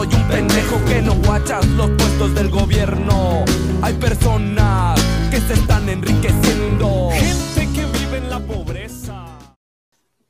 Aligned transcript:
soy 0.00 0.14
un 0.14 0.28
pendejo 0.28 0.82
que 0.86 1.02
no 1.02 1.14
guachas 1.26 1.66
los 1.72 1.90
puestos 1.90 2.34
del 2.34 2.48
gobierno. 2.48 3.44
Hay 3.82 3.92
personas 3.94 4.98
que 5.30 5.36
se 5.36 5.52
están 5.52 5.90
enriqueciendo, 5.90 7.10
gente 7.12 7.68
que 7.74 7.84
vive 7.98 8.16
en 8.16 8.30
la 8.30 8.38
pobreza. 8.38 9.26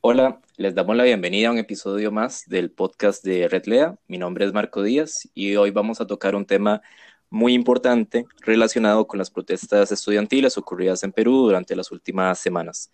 Hola, 0.00 0.40
les 0.56 0.74
damos 0.74 0.96
la 0.96 1.04
bienvenida 1.04 1.48
a 1.48 1.52
un 1.52 1.58
episodio 1.58 2.10
más 2.10 2.48
del 2.48 2.72
podcast 2.72 3.22
de 3.24 3.46
Red 3.46 3.66
Lea. 3.66 3.94
Mi 4.08 4.18
nombre 4.18 4.44
es 4.44 4.52
Marco 4.52 4.82
Díaz 4.82 5.28
y 5.34 5.54
hoy 5.54 5.70
vamos 5.70 6.00
a 6.00 6.06
tocar 6.08 6.34
un 6.34 6.46
tema 6.46 6.82
muy 7.30 7.54
importante 7.54 8.26
relacionado 8.40 9.06
con 9.06 9.18
las 9.18 9.30
protestas 9.30 9.92
estudiantiles 9.92 10.58
ocurridas 10.58 11.02
en 11.04 11.12
Perú 11.12 11.44
durante 11.44 11.76
las 11.76 11.92
últimas 11.92 12.38
semanas. 12.38 12.90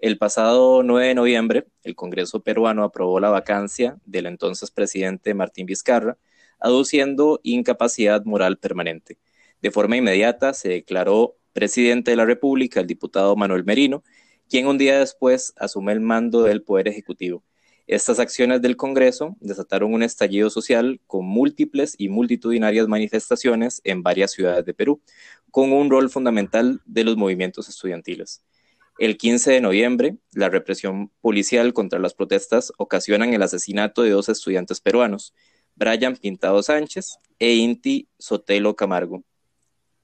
El 0.00 0.18
pasado 0.18 0.82
9 0.82 1.08
de 1.08 1.14
noviembre, 1.14 1.66
el 1.82 1.94
Congreso 1.94 2.40
peruano 2.42 2.82
aprobó 2.82 3.20
la 3.20 3.30
vacancia 3.30 3.98
del 4.04 4.26
entonces 4.26 4.70
presidente 4.70 5.34
Martín 5.34 5.66
Vizcarra, 5.66 6.18
aduciendo 6.58 7.40
incapacidad 7.42 8.24
moral 8.24 8.58
permanente. 8.58 9.18
De 9.60 9.70
forma 9.70 9.96
inmediata 9.96 10.54
se 10.54 10.70
declaró 10.70 11.36
presidente 11.52 12.10
de 12.10 12.16
la 12.16 12.24
República 12.24 12.80
el 12.80 12.86
diputado 12.86 13.36
Manuel 13.36 13.64
Merino, 13.64 14.02
quien 14.48 14.66
un 14.66 14.78
día 14.78 14.98
después 14.98 15.54
asume 15.56 15.92
el 15.92 16.00
mando 16.00 16.42
del 16.42 16.62
Poder 16.62 16.88
Ejecutivo. 16.88 17.42
Estas 17.86 18.18
acciones 18.18 18.62
del 18.62 18.76
Congreso 18.76 19.36
desataron 19.40 19.92
un 19.92 20.02
estallido 20.02 20.48
social 20.48 21.00
con 21.06 21.26
múltiples 21.26 21.94
y 21.98 22.08
multitudinarias 22.08 22.88
manifestaciones 22.88 23.82
en 23.84 24.02
varias 24.02 24.32
ciudades 24.32 24.64
de 24.64 24.72
Perú, 24.72 25.02
con 25.50 25.70
un 25.70 25.90
rol 25.90 26.08
fundamental 26.08 26.80
de 26.86 27.04
los 27.04 27.18
movimientos 27.18 27.68
estudiantiles. 27.68 28.42
El 28.98 29.18
15 29.18 29.52
de 29.52 29.60
noviembre, 29.60 30.16
la 30.32 30.48
represión 30.48 31.10
policial 31.20 31.74
contra 31.74 31.98
las 31.98 32.14
protestas 32.14 32.72
ocasionan 32.78 33.34
el 33.34 33.42
asesinato 33.42 34.02
de 34.02 34.10
dos 34.10 34.30
estudiantes 34.30 34.80
peruanos, 34.80 35.34
Brian 35.74 36.16
Pintado 36.16 36.62
Sánchez 36.62 37.18
e 37.38 37.54
Inti 37.54 38.08
Sotelo 38.18 38.76
Camargo. 38.76 39.24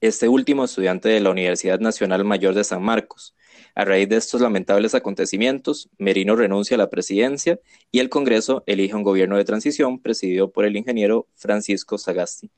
Este 0.03 0.29
último 0.29 0.65
estudiante 0.65 1.09
de 1.09 1.21
la 1.21 1.31
Universidad 1.31 1.81
Nacional 1.81 2.25
Mayor 2.25 2.55
de 2.55 2.65
San 2.65 2.83
Marcos, 2.83 3.35
a 3.75 3.85
raíz 3.85 4.09
de 4.09 4.17
estos 4.17 4.41
lamentables 4.41 4.95
acontecimientos, 4.95 5.89
Merino 5.99 6.37
renuncia 6.37 6.75
a 6.75 6.79
la 6.79 6.91
presidencia 6.91 7.61
y 7.91 8.01
el 8.01 8.09
Congreso 8.09 8.63
elige 8.67 8.95
un 8.95 9.03
gobierno 9.03 9.37
de 9.37 9.45
transición 9.45 10.01
presidido 10.01 10.51
por 10.51 10.65
el 10.65 10.77
ingeniero 10.77 11.27
Francisco 11.35 11.99
Sagasti. 11.99 12.51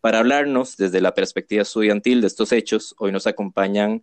Para 0.00 0.18
hablarnos 0.18 0.76
desde 0.76 1.00
la 1.00 1.14
perspectiva 1.14 1.62
estudiantil 1.62 2.20
de 2.20 2.26
estos 2.26 2.52
hechos, 2.52 2.94
hoy 2.98 3.12
nos 3.12 3.26
acompañan 3.26 4.02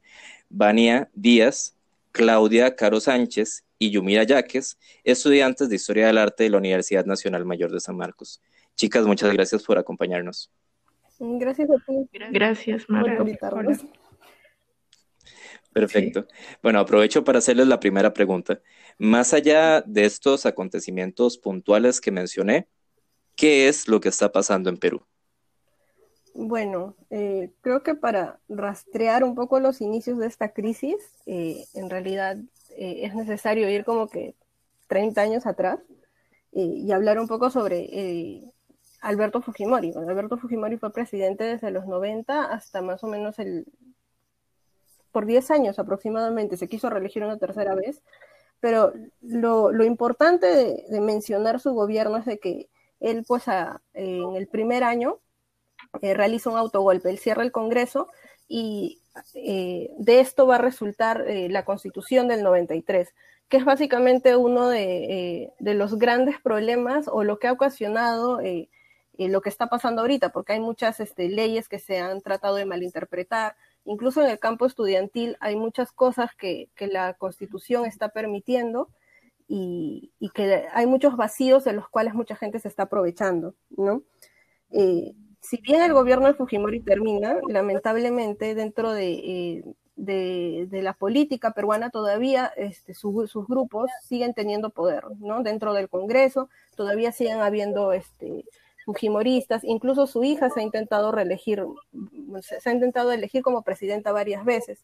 Vania 0.50 1.10
Díaz, 1.14 1.76
Claudia 2.12 2.76
Caro 2.76 3.00
Sánchez 3.00 3.66
y 3.78 3.92
Yumira 3.92 4.24
Yaques, 4.24 4.78
estudiantes 5.04 5.70
de 5.70 5.76
Historia 5.76 6.08
del 6.08 6.18
Arte 6.18 6.44
de 6.44 6.52
la 6.52 6.58
Universidad 6.58 7.06
Nacional 7.06 7.46
Mayor 7.46 7.72
de 7.72 7.80
San 7.80 7.98
Marcos. 7.98 8.42
Chicas, 8.76 9.06
muchas 9.06 9.34
gracias 9.34 9.64
por 9.64 9.78
acompañarnos. 9.78 10.50
Gracias 11.20 11.70
a 11.70 11.76
ti. 11.86 12.10
Gracias, 12.32 12.90
Mara. 12.90 13.18
Perfecto. 15.74 16.26
Bueno, 16.64 16.80
aprovecho 16.80 17.24
para 17.24 17.40
hacerles 17.40 17.68
la 17.68 17.80
primera 17.80 18.14
pregunta. 18.14 18.60
Más 18.98 19.34
allá 19.34 19.82
de 19.82 20.06
estos 20.06 20.46
acontecimientos 20.46 21.38
puntuales 21.38 22.02
que 22.02 22.12
mencioné, 22.12 22.68
¿qué 23.36 23.68
es 23.68 23.88
lo 23.88 24.00
que 24.00 24.10
está 24.10 24.32
pasando 24.32 24.70
en 24.70 24.78
Perú? 24.78 25.04
Bueno, 26.34 26.96
eh, 27.10 27.52
creo 27.62 27.84
que 27.84 27.96
para 27.96 28.40
rastrear 28.48 29.24
un 29.24 29.36
poco 29.36 29.60
los 29.60 29.82
inicios 29.82 30.18
de 30.20 30.28
esta 30.28 30.54
crisis, 30.54 30.96
eh, 31.26 31.66
en 31.74 31.90
realidad 31.90 32.38
eh, 32.78 33.02
es 33.04 33.14
necesario 33.14 33.70
ir 33.70 33.84
como 33.84 34.08
que 34.08 34.36
30 34.88 35.22
años 35.22 35.46
atrás 35.46 35.80
y 36.52 36.92
hablar 36.92 37.20
un 37.20 37.28
poco 37.28 37.52
sobre 37.52 38.52
Alberto 39.02 39.40
Fujimori. 39.40 39.94
Alberto 39.96 40.38
Fujimori 40.38 40.78
fue 40.78 40.92
presidente 40.92 41.44
desde 41.44 41.70
los 41.70 41.86
90 41.86 42.46
hasta 42.46 42.82
más 42.82 43.04
o 43.04 43.08
menos 43.08 43.38
el 43.38 43.68
por 45.12 45.26
10 45.26 45.52
años 45.52 45.80
aproximadamente, 45.80 46.58
se 46.58 46.68
quiso 46.68 46.90
reelegir 46.90 47.24
una 47.24 47.38
tercera 47.38 47.76
vez, 47.76 48.02
pero 48.60 48.94
lo, 49.22 49.84
importante 49.84 50.48
de, 50.88 51.02
mencionar 51.02 51.60
su 51.60 51.74
gobierno 51.74 52.18
es 52.18 52.26
de 52.26 52.40
que 52.40 52.70
él, 53.00 53.24
pues, 53.28 53.46
en 53.94 54.36
el 54.36 54.48
primer 54.48 54.84
año 54.84 55.20
eh, 56.02 56.14
realiza 56.14 56.50
un 56.50 56.58
autogolpe, 56.58 57.10
él 57.10 57.20
cierra 57.20 57.44
el 57.44 57.52
Congreso 57.52 58.10
y 58.48 59.02
eh, 59.34 59.92
de 59.98 60.20
esto 60.20 60.46
va 60.46 60.56
a 60.56 60.60
resultar 60.60 61.26
eh, 61.28 61.50
la 61.50 61.66
Constitución 61.66 62.28
del 62.28 62.44
93, 62.44 63.14
que 63.48 63.58
es 63.58 63.66
básicamente 63.66 64.36
uno 64.36 64.70
de, 64.70 65.52
los 65.60 65.98
grandes 65.98 66.40
problemas 66.42 67.08
o 67.08 67.24
lo 67.24 67.40
que 67.40 67.48
ha 67.48 67.54
ocasionado 67.54 68.40
lo 69.18 69.42
que 69.42 69.50
está 69.50 69.68
pasando 69.68 70.02
ahorita, 70.02 70.30
porque 70.30 70.54
hay 70.54 70.62
muchas 70.62 71.02
este, 71.02 71.28
leyes 71.28 71.68
que 71.68 71.80
se 71.80 72.00
han 72.00 72.22
tratado 72.22 72.56
de 72.56 72.66
malinterpretar, 72.66 73.56
incluso 73.90 74.22
en 74.22 74.30
el 74.30 74.38
campo 74.38 74.68
estudiantil 74.68 75.36
hay 75.40 75.56
muchas 75.56 75.92
cosas 75.92 76.36
que, 76.36 76.70
la 76.80 77.16
Constitución 77.16 77.86
está 77.86 78.10
permitiendo 78.10 78.90
y, 79.48 80.12
que 80.36 80.68
hay 80.74 80.86
muchos 80.86 81.18
vacíos 81.18 81.64
de 81.64 81.74
los 81.74 81.90
cuales 81.90 82.14
mucha 82.14 82.36
gente 82.36 82.60
se 82.60 82.68
está 82.68 82.84
aprovechando, 82.84 83.56
¿no? 83.72 84.04
Eh, 84.70 85.16
si 85.42 85.58
bien 85.58 85.82
el 85.82 85.94
gobierno 85.94 86.28
de 86.28 86.36
Fujimori 86.36 86.82
termina, 86.82 87.40
lamentablemente 87.48 88.54
dentro 88.54 88.92
de, 88.92 89.64
eh, 89.98 90.68
la 90.72 90.94
política 90.94 91.52
peruana 91.52 91.90
todavía 91.90 92.54
este, 92.58 92.94
sus 92.94 93.48
grupos 93.48 93.90
siguen 94.04 94.36
teniendo 94.36 94.70
poder, 94.70 95.04
¿no? 95.18 95.42
Dentro 95.42 95.74
del 95.74 95.90
Congreso 95.90 96.48
todavía 96.76 97.12
siguen 97.12 97.40
habiendo 97.40 97.92
este, 97.92 98.46
fujimoristas, 98.86 99.64
incluso 99.64 100.08
su 100.08 100.24
hija 100.24 100.50
se 100.50 100.62
ha 100.62 100.64
intentado 100.64 101.12
reelegir, 101.12 101.64
se 102.42 102.70
ha 102.70 102.74
intentado 102.74 103.12
elegir 103.12 103.42
como 103.42 103.62
presidenta 103.62 104.12
varias 104.12 104.46
veces. 104.46 104.84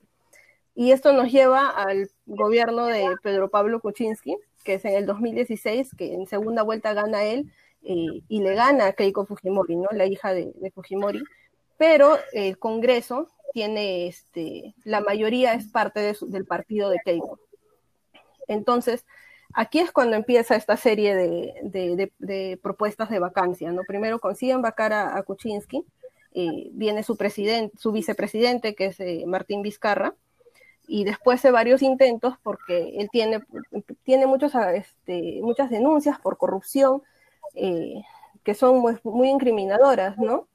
Y 0.75 0.91
esto 0.91 1.13
nos 1.13 1.31
lleva 1.31 1.69
al 1.69 2.09
gobierno 2.25 2.85
de 2.85 3.07
Pedro 3.23 3.49
Pablo 3.49 3.79
Kuczynski, 3.79 4.37
que 4.63 4.75
es 4.75 4.85
en 4.85 4.95
el 4.95 5.05
2016, 5.05 5.95
que 5.97 6.13
en 6.13 6.27
segunda 6.27 6.63
vuelta 6.63 6.93
gana 6.93 7.23
él 7.23 7.51
eh, 7.83 8.21
y 8.27 8.41
le 8.41 8.55
gana 8.55 8.87
a 8.87 8.93
Keiko 8.93 9.25
Fujimori, 9.25 9.77
¿no? 9.77 9.87
la 9.91 10.05
hija 10.05 10.33
de, 10.33 10.53
Fujimori, 10.73 11.23
pero 11.77 12.17
el 12.33 12.57
Congreso 12.57 13.29
tiene, 13.53 14.07
este, 14.07 14.73
la 14.83 14.99
mayoría 14.99 15.53
es 15.53 15.67
parte 15.67 16.13
del 16.21 16.45
partido 16.45 16.89
de 16.89 16.99
Keiko. 17.05 17.39
Entonces, 18.47 19.05
Aquí 19.57 19.79
es 19.79 19.93
cuando 19.93 20.17
empieza 20.17 20.57
esta 20.57 20.75
serie 20.75 21.15
de, 21.15 22.59
propuestas 22.61 23.09
de 23.09 23.19
vacancia, 23.19 23.71
¿no? 23.71 23.83
Primero 23.87 24.19
consiguen 24.19 24.61
vacar 24.61 24.91
a, 24.91 25.23
Kuczynski, 25.23 25.85
eh, 26.33 26.69
viene 26.73 27.03
su, 27.03 27.15
presidente, 27.15 27.77
su 27.77 27.93
vicepresidente, 27.93 28.75
que 28.75 28.87
es 28.87 28.99
eh, 28.99 29.23
Martín 29.25 29.61
Vizcarra, 29.61 30.13
y 30.87 31.05
después 31.05 31.41
de 31.41 31.51
varios 31.51 31.81
intentos, 31.83 32.35
porque 32.43 32.97
él 32.97 33.07
tiene, 33.13 33.45
muchos, 34.27 34.51
este, 34.73 35.39
muchas 35.41 35.69
denuncias 35.69 36.19
por 36.19 36.37
corrupción 36.37 37.01
eh, 37.53 38.03
que 38.43 38.55
son 38.55 38.83
muy, 39.03 39.29
incriminadoras, 39.29 40.17
¿no? 40.17 40.49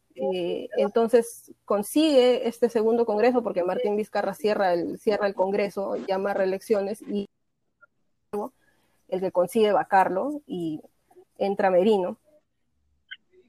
entonces 0.77 1.51
consigue 1.65 2.47
este 2.47 2.69
segundo 2.69 3.07
congreso, 3.07 3.43
porque 3.43 3.65
Martín 3.65 3.97
Vizcarra 3.97 4.35
cierra 4.35 4.75
el, 4.75 4.99
cierra 4.99 5.27
el 5.27 5.35
congreso, 5.35 5.97
llama 6.07 6.33
a 6.33 6.35
reelecciones 6.35 7.01
y 7.01 7.27
el 9.11 9.21
que 9.21 9.33
consigue 9.33 9.73
vacarlo 9.73 10.43
y 10.47 10.81
entra 11.39 11.71
Merino. 11.71 12.19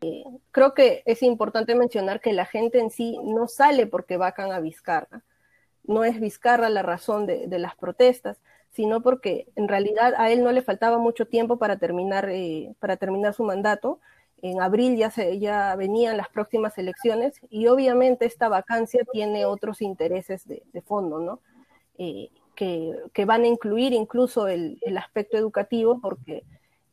Eh, 0.01 0.23
creo 0.49 0.73
que 0.73 1.03
es 1.05 1.21
importante 1.21 1.75
mencionar 1.75 2.21
que 2.21 2.33
la 2.33 2.45
gente 2.45 2.79
en 2.79 2.89
sí 2.89 3.19
no 3.23 3.47
sale 3.47 3.85
porque 3.85 4.17
vacan 4.17 4.51
a 4.51 4.59
Vizcarra. 4.59 5.23
No 5.83 6.03
es 6.03 6.19
Vizcarra 6.19 6.69
la 6.69 6.81
razón 6.81 7.27
de, 7.27 7.47
las 7.59 7.75
protestas, 7.75 8.41
sino 8.71 9.01
porque 9.01 9.47
en 9.55 9.67
realidad 9.67 10.13
a 10.17 10.31
él 10.31 10.43
no 10.43 10.51
le 10.51 10.61
faltaba 10.61 10.97
mucho 10.97 11.27
tiempo 11.27 11.57
para 11.57 11.77
terminar, 11.77 12.29
eh, 12.29 12.73
para 12.79 12.97
terminar 12.97 13.33
su 13.33 13.43
mandato. 13.43 13.99
En 14.41 14.59
abril 14.59 14.97
ya, 14.97 15.11
se, 15.11 15.37
ya 15.37 15.75
venían 15.75 16.17
las 16.17 16.29
próximas 16.29 16.75
elecciones 16.79 17.39
y 17.49 17.67
obviamente 17.67 18.25
esta 18.25 18.49
vacancia 18.49 19.05
tiene 19.11 19.45
otros 19.45 19.83
intereses 19.83 20.47
de, 20.47 20.81
fondo, 20.81 21.19
¿no? 21.19 21.41
Eh, 21.99 22.29
que, 23.13 23.25
van 23.25 23.43
a 23.43 23.47
incluir 23.47 23.93
incluso 23.93 24.47
el, 24.47 24.77
aspecto 24.97 25.37
educativo 25.37 25.99
porque 25.99 26.43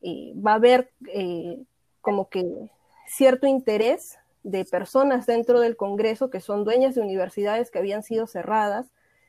eh, 0.03 0.33
va 0.35 0.53
a 0.53 0.55
haber 0.55 0.91
eh, 1.13 1.63
como 2.01 2.29
que 2.29 2.71
cierto 3.07 3.47
interés 3.47 4.19
de 4.43 4.65
personas 4.65 5.27
dentro 5.27 5.61
del 5.61 5.77
Congreso 5.77 6.31
que 6.31 6.41
son 6.41 6.65
dueñas 6.65 6.95
de 6.95 7.03
universidades 7.03 7.71
que 7.71 7.79
habían 7.79 8.03
sido 8.03 8.27
cerradas 8.27 8.87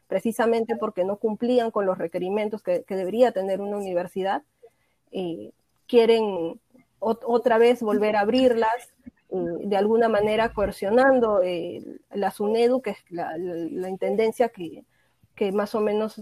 precisamente 0.07 0.75
porque 0.77 1.03
no 1.03 1.18
cumplían 1.18 1.71
con 1.71 1.86
los 1.86 1.97
requerimientos 1.97 2.63
que, 2.63 2.83
debería 2.88 3.31
tener 3.31 3.62
una 3.62 3.77
universidad. 3.77 4.41
Eh, 5.12 5.51
quieren 5.88 6.59
otra 7.00 7.57
vez 7.57 7.81
volver 7.81 8.15
a 8.15 8.21
abrirlas, 8.21 8.94
eh, 9.30 9.36
de 9.65 9.77
alguna 9.77 10.09
manera 10.09 10.51
coercionando 10.53 11.44
eh, 11.44 11.83
la 12.12 12.31
SUNEDU, 12.31 12.81
que 12.81 12.91
es 12.91 12.97
la, 13.09 13.38
intendencia 13.88 14.50
que, 14.50 14.83
más 15.51 15.75
o 15.75 15.81
menos 15.81 16.21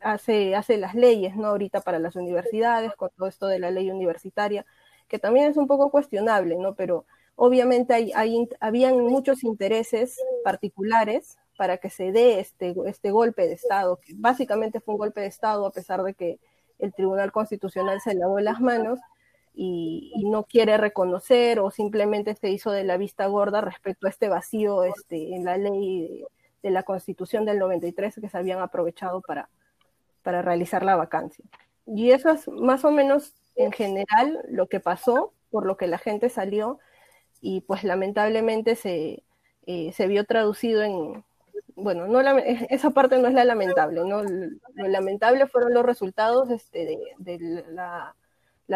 hace, 0.00 0.54
hace 0.54 0.76
las 0.76 0.94
leyes, 0.94 1.36
¿no? 1.36 1.48
Ahorita 1.48 1.80
para 1.80 1.98
las 1.98 2.16
universidades, 2.16 2.94
con 2.94 3.10
todo 3.16 3.28
esto 3.28 3.46
de 3.46 3.58
la 3.58 3.70
ley 3.70 3.90
universitaria, 3.90 4.64
que 5.08 5.18
también 5.18 5.50
es 5.50 5.56
un 5.56 5.66
poco 5.66 5.90
cuestionable, 5.90 6.56
¿no? 6.56 6.74
Pero 6.74 7.06
obviamente 7.36 7.94
hay, 7.94 8.12
hay, 8.14 8.48
habían 8.60 9.00
muchos 9.00 9.44
intereses 9.44 10.18
particulares 10.44 11.38
para 11.56 11.78
que 11.78 11.90
se 11.90 12.12
dé 12.12 12.40
este, 12.40 12.74
este 12.86 13.10
golpe 13.10 13.46
de 13.46 13.54
Estado, 13.54 13.98
que 14.04 14.12
básicamente 14.16 14.80
fue 14.80 14.94
un 14.94 14.98
golpe 14.98 15.20
de 15.20 15.28
Estado 15.28 15.66
a 15.66 15.72
pesar 15.72 16.02
de 16.02 16.14
que 16.14 16.38
el 16.78 16.92
Tribunal 16.92 17.32
Constitucional 17.32 18.00
se 18.00 18.14
lavó 18.14 18.40
las 18.40 18.60
manos 18.60 18.98
y, 19.54 20.12
no 20.30 20.44
quiere 20.44 20.76
reconocer 20.76 21.60
o 21.60 21.70
simplemente 21.70 22.34
se 22.34 22.50
hizo 22.50 22.70
de 22.70 22.82
la 22.82 22.96
vista 22.96 23.26
gorda 23.26 23.60
respecto 23.60 24.06
a 24.06 24.10
este 24.10 24.28
vacío 24.28 24.82
este, 24.82 25.34
en 25.34 25.44
la 25.44 25.56
ley 25.56 26.24
de, 26.64 26.70
la 26.70 26.82
Constitución 26.82 27.44
del 27.44 27.58
93 27.58 28.16
que 28.20 28.28
se 28.28 28.38
habían 28.38 28.60
aprovechado 28.60 29.20
para, 29.20 29.48
para 30.22 30.42
realizar 30.42 30.84
la 30.84 30.96
vacancia. 30.96 31.44
Y 31.86 32.10
eso 32.10 32.30
es 32.30 32.48
más 32.48 32.84
o 32.84 32.90
menos 32.90 33.34
en 33.56 33.72
general 33.72 34.40
lo 34.48 34.68
que 34.68 34.80
pasó, 34.80 35.32
por 35.50 35.66
lo 35.66 35.76
que 35.76 35.86
la 35.86 35.98
gente 35.98 36.28
salió 36.28 36.78
y 37.40 37.60
pues 37.60 37.84
lamentablemente 37.84 38.74
se, 38.74 39.22
eh, 39.66 39.92
se 39.92 40.06
vio 40.06 40.24
traducido 40.24 40.82
en, 40.82 41.24
bueno, 41.76 42.06
no 42.06 42.20
esa 42.70 42.90
parte 42.90 43.18
no 43.18 43.28
es 43.28 43.34
la 43.34 43.44
lamentable, 43.44 44.02
¿no? 44.04 44.22
Lo 44.22 44.88
lamentable 44.88 45.46
fueron 45.46 45.74
los 45.74 45.84
resultados 45.84 46.50
este, 46.50 46.98
de, 47.18 47.64
la, 47.70 48.14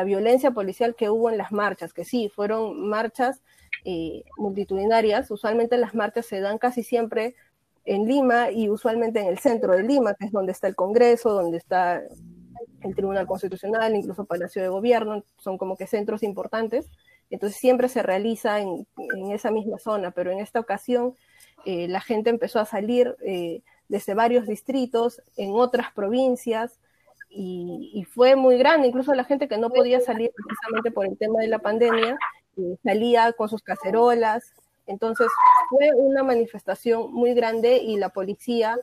violencia 0.05 0.50
policial 0.50 0.94
que 0.94 1.11
hubo 1.11 1.31
en 1.31 1.38
las 1.38 1.52
marchas, 1.52 1.93
que 1.93 2.05
sí, 2.05 2.29
fueron 2.29 2.88
marchas 2.88 3.43
eh, 3.84 4.23
multitudinarias, 4.37 5.31
usualmente 5.31 5.76
las 5.76 5.94
marchas 5.94 6.26
se 6.26 6.41
dan 6.41 6.58
casi 6.58 6.82
siempre 6.82 7.34
en 7.88 8.06
Lima 8.06 8.50
y 8.50 8.69
usualmente 8.69 9.20
en 9.20 9.29
el 9.29 9.38
centro 9.38 9.73
de 9.73 9.82
Lima, 9.82 10.14
que 10.14 10.26
es 10.26 10.32
donde 10.32 10.52
está 10.52 10.69
el 10.69 10.76
Congreso, 10.76 11.31
donde 11.31 11.56
está 11.56 12.02
el 12.82 12.94
Tribunal 12.94 13.26
Constitucional, 13.26 13.96
incluso 13.96 14.25
Palacio 14.25 14.62
de 14.62 14.69
Gobierno, 14.69 15.25
son 15.38 15.58
como 15.58 15.76
que 15.76 15.87
centros 15.87 16.23
importantes, 16.23 16.90
entonces 17.31 17.58
siempre 17.58 17.88
se 17.88 18.02
realiza 18.02 18.61
en, 18.61 18.87
en 19.17 19.32
esa 19.32 19.50
misma 19.50 19.79
zona, 19.79 20.11
pero 20.11 20.31
en 20.31 20.38
esta 20.38 20.61
ocasión 20.61 21.14
eh, 21.64 21.88
la 21.88 22.00
gente 22.00 22.31
empezó 22.31 22.61
a 22.61 22.64
salir 22.64 23.17
eh, 23.25 23.62
desde 23.88 24.14
varios 24.14 24.46
distritos 24.46 25.23
en 25.37 25.52
otras 25.52 25.93
provincias 25.93 26.79
y, 27.31 28.06
fue 28.11 28.37
muy 28.37 28.56
grande, 28.56 28.88
incluso 28.88 29.14
la 29.14 29.25
gente 29.25 29.49
que 29.49 29.58
no 29.58 29.69
podía 29.69 30.00
salir 30.00 30.31
precisamente 30.34 30.91
por 30.91 31.06
el 31.06 31.19
tema 31.19 31.41
de 31.41 31.49
la 31.49 31.58
pandemia, 31.58 32.17
eh, 32.56 32.76
salía 32.82 33.32
con 33.32 33.50
sus 33.50 33.62
cacerolas, 33.62 34.55
entonces 34.88 35.29
fue 35.70 35.90
una 35.94 36.25
manifestación 36.25 37.12
muy 37.12 37.35
grande 37.35 37.76
y 37.76 37.96
la 37.96 38.08
policía 38.08 38.76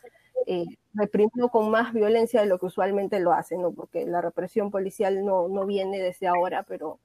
reprimió 0.93 1.49
con 1.49 1.71
más 1.71 1.91
violencia 1.91 2.39
de 2.39 2.47
lo 2.47 2.59
que 2.59 2.67
usualmente 2.67 3.19
lo 3.19 3.33
hace, 3.33 3.57
¿no? 3.57 3.71
porque 3.71 4.05
la 4.05 4.21
represión 4.21 4.71
policial 4.71 5.25
no, 5.25 5.47
no 5.47 5.65
viene 5.65 5.99
desde 5.99 6.27
ahora, 6.27 6.63
pero 6.63 6.99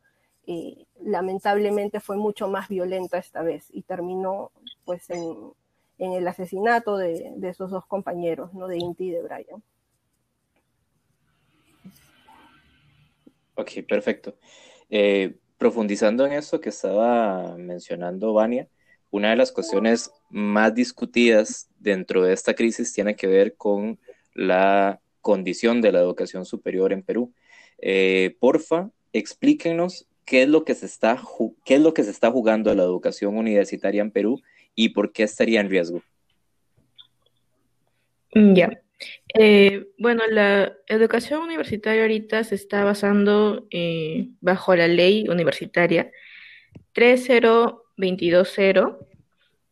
lamentablemente 1.02 2.00
fue 2.00 2.16
mucho 2.16 2.48
más 2.48 2.68
violenta 2.68 3.18
esta 3.18 3.42
vez 3.42 3.68
y 3.70 3.82
terminó 3.82 4.50
pues 4.84 5.08
en, 5.10 5.52
en 6.00 6.12
el 6.14 6.26
asesinato 6.26 6.96
de, 6.96 7.34
esos 7.42 7.70
dos 7.70 7.86
compañeros, 7.86 8.52
¿no? 8.54 8.66
de 8.66 8.78
Inti 8.78 9.08
y 9.08 9.10
de 9.10 9.22
Brian. 9.22 9.62
Ok, 13.54 13.70
perfecto. 13.86 14.34
Eh, 14.88 15.36
profundizando 15.58 16.24
en 16.24 16.32
eso 16.32 16.58
que 16.60 16.70
estaba 16.70 17.54
mencionando 17.58 18.32
Vania, 18.32 18.66
una 19.10 19.30
de 19.30 19.36
las 19.36 19.52
cuestiones 19.52 20.10
más 20.30 20.74
discutidas 20.74 21.68
dentro 21.78 22.22
de 22.22 22.32
esta 22.32 22.54
crisis 22.54 22.92
tiene 22.92 23.16
que 23.16 23.26
ver 23.26 23.56
con 23.56 23.98
la 24.34 25.00
condición 25.20 25.80
de 25.80 25.92
la 25.92 26.00
educación 26.00 26.44
superior 26.44 26.92
en 26.92 27.02
Perú. 27.02 27.32
Eh, 27.78 28.36
porfa, 28.38 28.90
explíquenos 29.12 30.06
qué 30.24 30.42
es 30.42 30.48
lo 30.48 30.64
que 30.64 30.74
se 30.74 30.86
está 30.86 31.20
qué 31.64 31.74
es 31.74 31.80
lo 31.80 31.92
que 31.92 32.04
se 32.04 32.10
está 32.10 32.30
jugando 32.30 32.70
a 32.70 32.74
la 32.74 32.84
educación 32.84 33.36
universitaria 33.36 34.00
en 34.00 34.10
Perú 34.10 34.40
y 34.74 34.90
por 34.90 35.12
qué 35.12 35.24
estaría 35.24 35.60
en 35.60 35.70
riesgo? 35.70 36.02
Mm, 38.34 38.54
ya. 38.54 38.80
Eh, 39.34 39.88
bueno, 39.98 40.22
la 40.28 40.72
educación 40.86 41.42
universitaria 41.42 42.02
ahorita 42.02 42.44
se 42.44 42.54
está 42.54 42.84
basando 42.84 43.66
eh, 43.70 44.28
bajo 44.40 44.76
la 44.76 44.88
ley 44.88 45.26
universitaria 45.28 46.12
30220, 48.00 49.06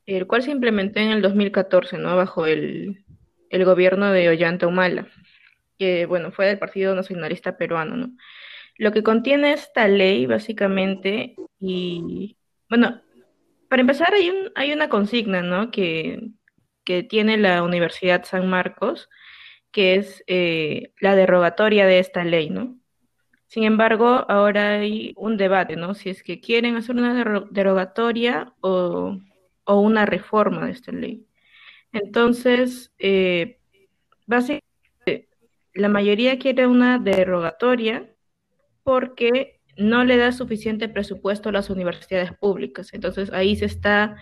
el 0.06 0.26
cual 0.26 0.42
se 0.42 0.50
implementó 0.50 1.00
en 1.00 1.10
el 1.10 1.22
2014, 1.22 1.98
¿no? 1.98 2.16
Bajo 2.16 2.46
el, 2.46 3.04
el 3.50 3.64
gobierno 3.64 4.12
de 4.12 4.28
Ollanta 4.28 4.66
Humala, 4.66 5.08
que, 5.78 6.06
bueno, 6.06 6.32
fue 6.32 6.46
del 6.46 6.58
Partido 6.58 6.94
Nacionalista 6.94 7.56
Peruano, 7.56 7.96
¿no? 7.96 8.10
Lo 8.76 8.92
que 8.92 9.02
contiene 9.02 9.52
esta 9.52 9.88
ley, 9.88 10.26
básicamente, 10.26 11.34
y, 11.60 12.36
bueno, 12.70 13.02
para 13.68 13.82
empezar, 13.82 14.14
hay, 14.14 14.30
un, 14.30 14.52
hay 14.54 14.72
una 14.72 14.88
consigna, 14.88 15.42
¿no? 15.42 15.70
Que, 15.70 16.30
que 16.84 17.02
tiene 17.02 17.36
la 17.36 17.62
Universidad 17.62 18.24
San 18.24 18.48
Marcos, 18.48 19.08
que 19.72 19.96
es 19.96 20.24
eh, 20.26 20.92
la 21.00 21.14
derogatoria 21.14 21.86
de 21.86 21.98
esta 21.98 22.24
ley, 22.24 22.50
¿no? 22.50 22.78
Sin 23.48 23.64
embargo, 23.64 24.26
ahora 24.28 24.74
hay 24.74 25.14
un 25.16 25.38
debate, 25.38 25.74
¿no? 25.76 25.94
Si 25.94 26.10
es 26.10 26.22
que 26.22 26.38
quieren 26.40 26.76
hacer 26.76 26.96
una 26.96 27.46
derogatoria 27.50 28.52
o, 28.60 29.18
una 29.66 30.06
reforma 30.06 30.66
de 30.66 30.72
esta 30.72 30.92
ley. 30.92 31.26
Entonces, 31.92 32.92
eh, 32.98 33.58
básicamente, 34.26 35.28
la 35.74 35.88
mayoría 35.88 36.38
quiere 36.38 36.66
una 36.66 36.98
derogatoria 36.98 38.10
porque 38.82 39.60
no 39.78 40.04
le 40.04 40.16
da 40.18 40.32
suficiente 40.32 40.88
presupuesto 40.88 41.48
a 41.48 41.52
las 41.52 41.70
universidades 41.70 42.32
públicas. 42.32 42.92
Entonces 42.92 43.32
ahí 43.32 43.56
se 43.56 43.66
está, 43.66 44.16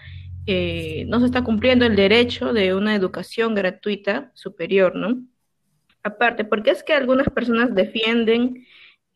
eh, 0.47 1.05
no 1.09 1.19
se 1.21 1.27
está 1.27 1.43
cumpliendo 1.43 1.87
el 1.87 1.97
derecho 1.97 2.53
de 2.53 2.75
una 2.75 2.95
educación 2.95 3.55
gratuita 3.55 4.31
superior, 4.35 4.95
¿no? 4.95 5.23
Aparte, 6.03 6.45
porque 6.45 6.71
es 6.71 6.85
que 6.85 6.93
algunas 6.93 7.29
personas 7.31 7.75
defienden 7.75 8.67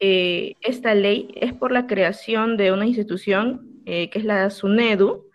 eh, 0.01 0.57
esta 0.63 0.95
ley, 0.95 1.33
es 1.37 1.53
por 1.53 1.73
la 1.73 1.87
creación 1.87 2.57
de 2.57 2.73
una 2.73 2.87
institución 2.87 3.81
eh, 3.87 4.11
que 4.11 4.19
es 4.19 4.25
la 4.25 4.51
SUNEDU. 4.51 5.31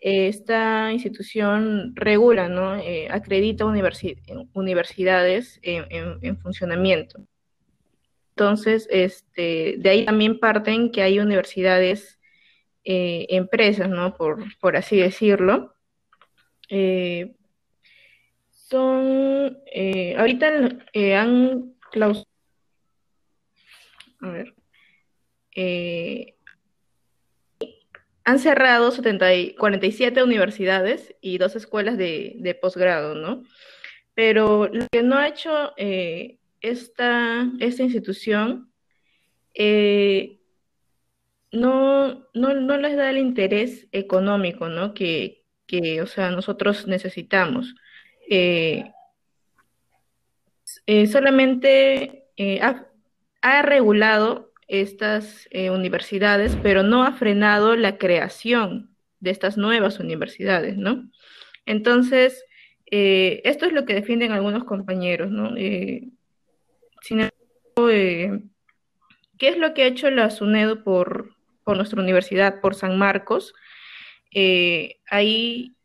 esta 0.00 0.92
institución 0.92 1.92
regula, 1.96 2.48
¿no? 2.48 2.76
acredita 3.10 3.64
universidades 4.54 5.60
en 5.62 6.36
funcionamiento. 6.38 7.26
Entonces, 8.36 8.88
este, 8.90 9.76
de 9.78 9.90
ahí 9.90 10.04
también 10.04 10.40
parten 10.40 10.90
que 10.90 11.02
hay 11.02 11.20
universidades, 11.20 12.18
eh, 12.84 13.26
empresas, 13.30 13.88
¿no? 13.88 14.14
Por, 14.16 14.76
así 14.76 14.96
decirlo. 14.96 15.74
Eh, 16.68 17.36
son, 18.50 19.58
eh, 19.72 20.16
ahorita 20.18 20.48
han 21.16 21.74
clausurado, 21.92 22.33
a 24.24 24.30
ver, 24.30 24.54
han 28.24 28.38
cerrado 28.38 28.90
70 28.90 29.26
47 29.58 30.22
universidades 30.22 31.14
y 31.20 31.38
dos 31.38 31.56
escuelas 31.56 31.96
de, 31.98 32.36
de 32.38 32.54
posgrado, 32.54 33.14
¿no? 33.14 33.44
Pero 34.14 34.68
lo 34.68 34.86
que 34.90 35.02
no 35.02 35.16
ha 35.16 35.28
hecho 35.28 35.74
esta, 36.60 37.46
esta 37.60 37.82
institución 37.82 38.72
eh, 39.54 40.40
no, 41.52 42.26
no, 42.34 42.76
les 42.78 42.96
da 42.96 43.10
el 43.10 43.18
interés 43.18 43.86
económico 43.92 44.68
¿no? 44.68 44.92
que, 44.94 45.44
o 46.02 46.06
sea, 46.06 46.30
nosotros 46.30 46.86
necesitamos. 46.86 47.74
Eh, 48.28 48.92
eh, 50.86 51.06
solamente 51.06 52.28
ha, 53.44 53.62
regulado 53.62 54.52
estas 54.66 55.48
universidades, 55.52 56.56
pero 56.62 56.82
no 56.82 57.04
ha 57.04 57.12
frenado 57.12 57.76
la 57.76 57.98
creación 57.98 58.96
de 59.20 59.30
estas 59.30 59.56
nuevas 59.56 60.00
universidades, 60.00 60.76
¿no? 60.76 61.10
Entonces, 61.66 62.44
esto 62.86 63.66
es 63.66 63.72
lo 63.72 63.84
que 63.84 63.94
defienden 63.94 64.32
algunos 64.32 64.64
compañeros, 64.64 65.30
¿no? 65.30 65.54
Sin 67.04 67.20
embargo, 67.20 67.90
eh, 67.90 68.42
¿qué 69.36 69.48
es 69.48 69.58
lo 69.58 69.74
que 69.74 69.82
ha 69.82 69.86
hecho 69.86 70.10
la 70.10 70.30
SUNEDO 70.30 70.82
por, 70.84 71.34
por 71.62 71.76
nuestra 71.76 72.00
universidad, 72.00 72.62
por 72.62 72.74
San 72.74 72.96
Marcos, 72.96 73.52
eh, 74.32 75.00
ahí 75.10 75.76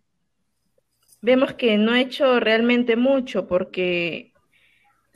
vemos 1.21 1.53
que 1.55 1.77
no 1.77 1.91
ha 1.91 1.99
hecho 1.99 2.39
realmente 2.39 2.95
mucho 2.95 3.47
porque 3.47 4.31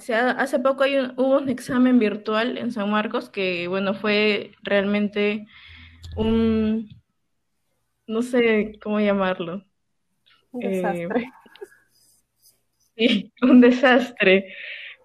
hace 0.10 0.60
poco 0.60 0.84
hay 0.84 0.98
hubo 1.18 1.38
un 1.38 1.50
examen 1.50 2.00
virtual 2.00 2.58
en 2.58 2.72
San 2.72 2.90
Marcos 2.90 3.30
que, 3.30 3.68
bueno, 3.68 3.94
fue 3.94 4.52
realmente 4.62 5.46
un, 6.16 6.90
no 8.08 8.22
sé 8.22 8.80
cómo 8.82 9.00
llamarlo. 9.00 9.64
Un 10.52 10.64
eh, 10.64 10.70
desastre. 10.70 11.32
sí, 12.98 13.34
un 13.42 13.62
desastre, 13.62 14.54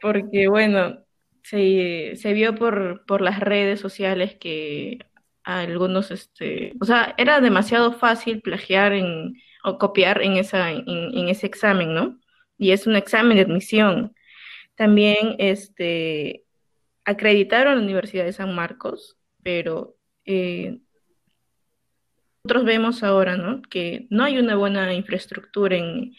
porque, 0.01 0.49
bueno, 0.49 1.05
se, 1.43 2.13
se 2.17 2.33
vio 2.33 2.55
por, 2.55 3.05
por 3.07 3.21
las 3.21 3.41
redes 3.41 3.81
sociales 3.81 4.37
que 4.37 4.99
algunos, 5.45 6.11
este, 6.11 6.75
o 6.81 6.85
sea, 6.85 7.15
era 7.17 7.41
demasiado 7.41 7.93
fácil 7.93 8.43
plagiar 8.43 8.93
en, 8.93 9.35
o 9.65 9.79
copiar 9.79 10.23
en, 10.23 10.37
esa, 10.37 10.71
en, 10.71 11.29
ese 11.29 11.47
examen, 11.47 11.95
¿no? 11.95 12.19
Y 12.59 12.73
es 12.73 12.87
un 12.87 12.97
examen 12.97 13.37
de 13.37 13.45
admisión. 13.45 14.15
También, 14.79 15.37
este, 15.39 16.45
acreditaron 17.05 17.77
la 17.77 17.83
Universidad 17.83 18.25
de 18.25 18.33
San 18.33 18.55
Marcos, 18.55 19.19
pero 19.43 19.97
eh, 20.25 20.79
nosotros 22.45 22.65
vemos 22.65 23.03
ahora, 23.03 23.37
¿no? 23.37 23.61
Que 23.63 24.07
no 24.11 24.25
hay 24.25 24.39
una 24.39 24.57
buena 24.57 24.95
infraestructura 24.95 25.77
en, 25.77 26.15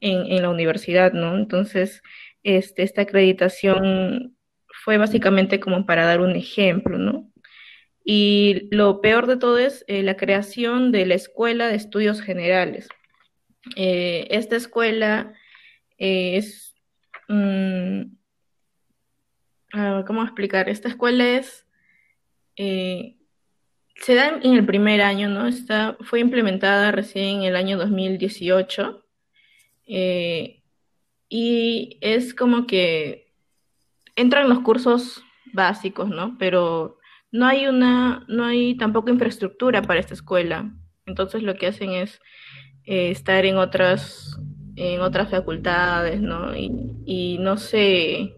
en, 0.00 0.42
la 0.42 0.50
universidad, 0.50 1.12
¿no? 1.12 1.36
Entonces, 1.36 2.02
este, 2.44 2.84
esta 2.84 3.02
acreditación 3.02 4.36
fue 4.84 4.96
básicamente 4.96 5.58
como 5.60 5.86
para 5.86 6.04
dar 6.04 6.20
un 6.20 6.36
ejemplo, 6.36 6.98
¿no? 6.98 7.32
Y 8.04 8.68
lo 8.70 9.00
peor 9.00 9.26
de 9.26 9.38
todo 9.38 9.58
es 9.58 9.84
eh, 9.88 10.02
la 10.04 10.16
creación 10.16 10.92
de 10.92 11.06
la 11.06 11.14
Escuela 11.14 11.68
de 11.68 11.76
Estudios 11.76 12.20
Generales. 12.20 12.88
Eh, 13.76 14.28
esta 14.30 14.56
escuela 14.56 15.32
es, 15.98 16.74
mm, 17.28 18.03
ah, 19.74 20.04
¿cómo 20.06 20.22
explicar? 20.22 20.68
Esta 20.68 20.88
escuela 20.88 21.26
es, 21.26 21.66
se 22.56 24.14
da 24.14 24.38
en 24.42 24.54
el 24.54 24.64
primer 24.64 25.02
año, 25.02 25.28
¿no? 25.28 25.46
Está, 25.46 25.96
fue 26.00 26.20
implementada 26.20 26.92
recién 26.92 27.38
en 27.38 27.42
el 27.42 27.56
año 27.56 27.76
2018 27.76 29.04
y 31.28 31.98
es 32.00 32.34
como 32.34 32.66
que 32.66 33.32
entran 34.16 34.48
los 34.48 34.60
cursos 34.60 35.22
básicos, 35.52 36.08
¿no? 36.08 36.36
Pero 36.38 36.98
no 37.32 37.46
hay 37.46 37.66
una, 37.66 38.24
no 38.28 38.44
hay 38.44 38.76
tampoco 38.76 39.10
infraestructura 39.10 39.82
para 39.82 40.00
esta 40.00 40.14
escuela. 40.14 40.72
Entonces 41.06 41.42
lo 41.42 41.56
que 41.56 41.66
hacen 41.66 41.90
es 41.90 42.20
eh, 42.84 43.10
estar 43.10 43.44
en 43.44 43.56
otras, 43.56 44.38
en 44.76 45.00
otras 45.00 45.30
facultades, 45.30 46.20
¿no? 46.20 46.54
Y, 46.56 47.38
no 47.40 47.56
sé, 47.56 48.34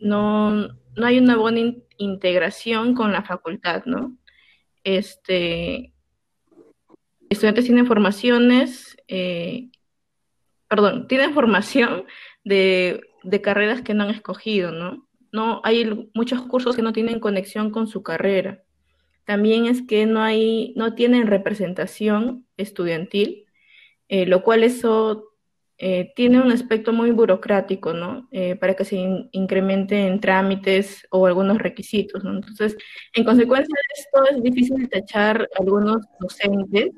no, 0.00 0.68
no 0.68 1.06
hay 1.06 1.18
una 1.18 1.36
buena 1.36 1.74
integración 1.96 2.94
con 2.94 3.12
la 3.12 3.22
facultad, 3.22 3.84
¿no? 3.84 4.16
Este, 4.84 5.92
estudiantes 7.28 7.64
tienen 7.64 7.86
formaciones, 7.86 8.96
eh, 9.08 9.70
perdón, 10.68 11.08
tienen 11.08 11.34
formación 11.34 12.04
de, 12.44 13.00
de 13.22 13.40
carreras 13.40 13.82
que 13.82 13.94
no 13.94 14.04
han 14.04 14.10
escogido, 14.10 14.70
¿no? 14.70 15.08
no 15.32 15.60
hay 15.64 16.10
muchos 16.14 16.42
cursos 16.42 16.76
que 16.76 16.82
no 16.82 16.92
tienen 16.92 17.20
conexión 17.20 17.70
con 17.70 17.86
su 17.86 18.02
carrera. 18.02 18.62
También 19.24 19.66
es 19.66 19.82
que 19.82 20.06
no 20.06 20.22
hay, 20.22 20.72
no 20.76 20.94
tienen 20.94 21.26
representación 21.26 22.46
estudiantil, 22.56 23.46
eh, 24.08 24.26
lo 24.26 24.42
cual 24.42 24.64
eso 24.64 25.27
eh, 25.80 26.12
tiene 26.16 26.40
un 26.40 26.50
aspecto 26.50 26.92
muy 26.92 27.12
burocrático, 27.12 27.92
¿no? 27.92 28.28
Eh, 28.32 28.56
para 28.56 28.74
que 28.74 28.84
se 28.84 28.96
incrementen 29.30 30.18
trámites 30.18 31.06
o 31.10 31.26
algunos 31.26 31.58
requisitos, 31.58 32.24
¿no? 32.24 32.34
Entonces, 32.34 32.76
en 33.14 33.24
consecuencia 33.24 33.72
de 33.74 34.00
esto, 34.00 34.36
es 34.36 34.42
difícil 34.42 34.88
tachar 34.88 35.48
algunos 35.56 36.04
docentes, 36.18 36.90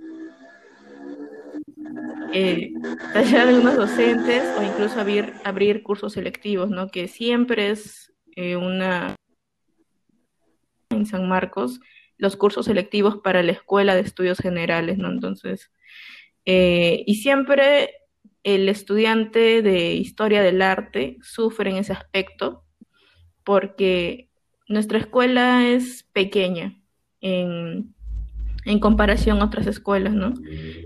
tachar 3.12 3.48
algunos 3.48 3.76
docentes 3.76 4.44
o 4.58 4.62
incluso 4.62 4.98
abrir, 4.98 5.34
abrir 5.44 5.82
cursos 5.82 6.14
selectivos, 6.14 6.70
¿no? 6.70 6.88
Que 6.88 7.06
siempre 7.06 7.70
es 7.70 8.10
eh, 8.34 8.56
una 8.56 9.14
en 10.88 11.04
San 11.04 11.28
Marcos 11.28 11.80
los 12.16 12.36
cursos 12.36 12.66
selectivos 12.66 13.18
para 13.18 13.42
la 13.42 13.52
Escuela 13.52 13.94
de 13.94 14.00
Estudios 14.00 14.38
Generales, 14.38 14.96
¿no? 14.96 15.10
Entonces, 15.10 15.70
eh, 16.46 17.02
y 17.06 17.16
siempre 17.16 17.99
el 18.42 18.68
estudiante 18.68 19.62
de 19.62 19.94
Historia 19.94 20.42
del 20.42 20.62
Arte 20.62 21.18
sufre 21.22 21.70
en 21.70 21.76
ese 21.76 21.92
aspecto 21.92 22.64
porque 23.44 24.30
nuestra 24.68 24.98
escuela 24.98 25.68
es 25.68 26.04
pequeña 26.12 26.80
en, 27.20 27.94
en 28.64 28.78
comparación 28.78 29.40
a 29.40 29.46
otras 29.46 29.66
escuelas, 29.66 30.14
¿no? 30.14 30.34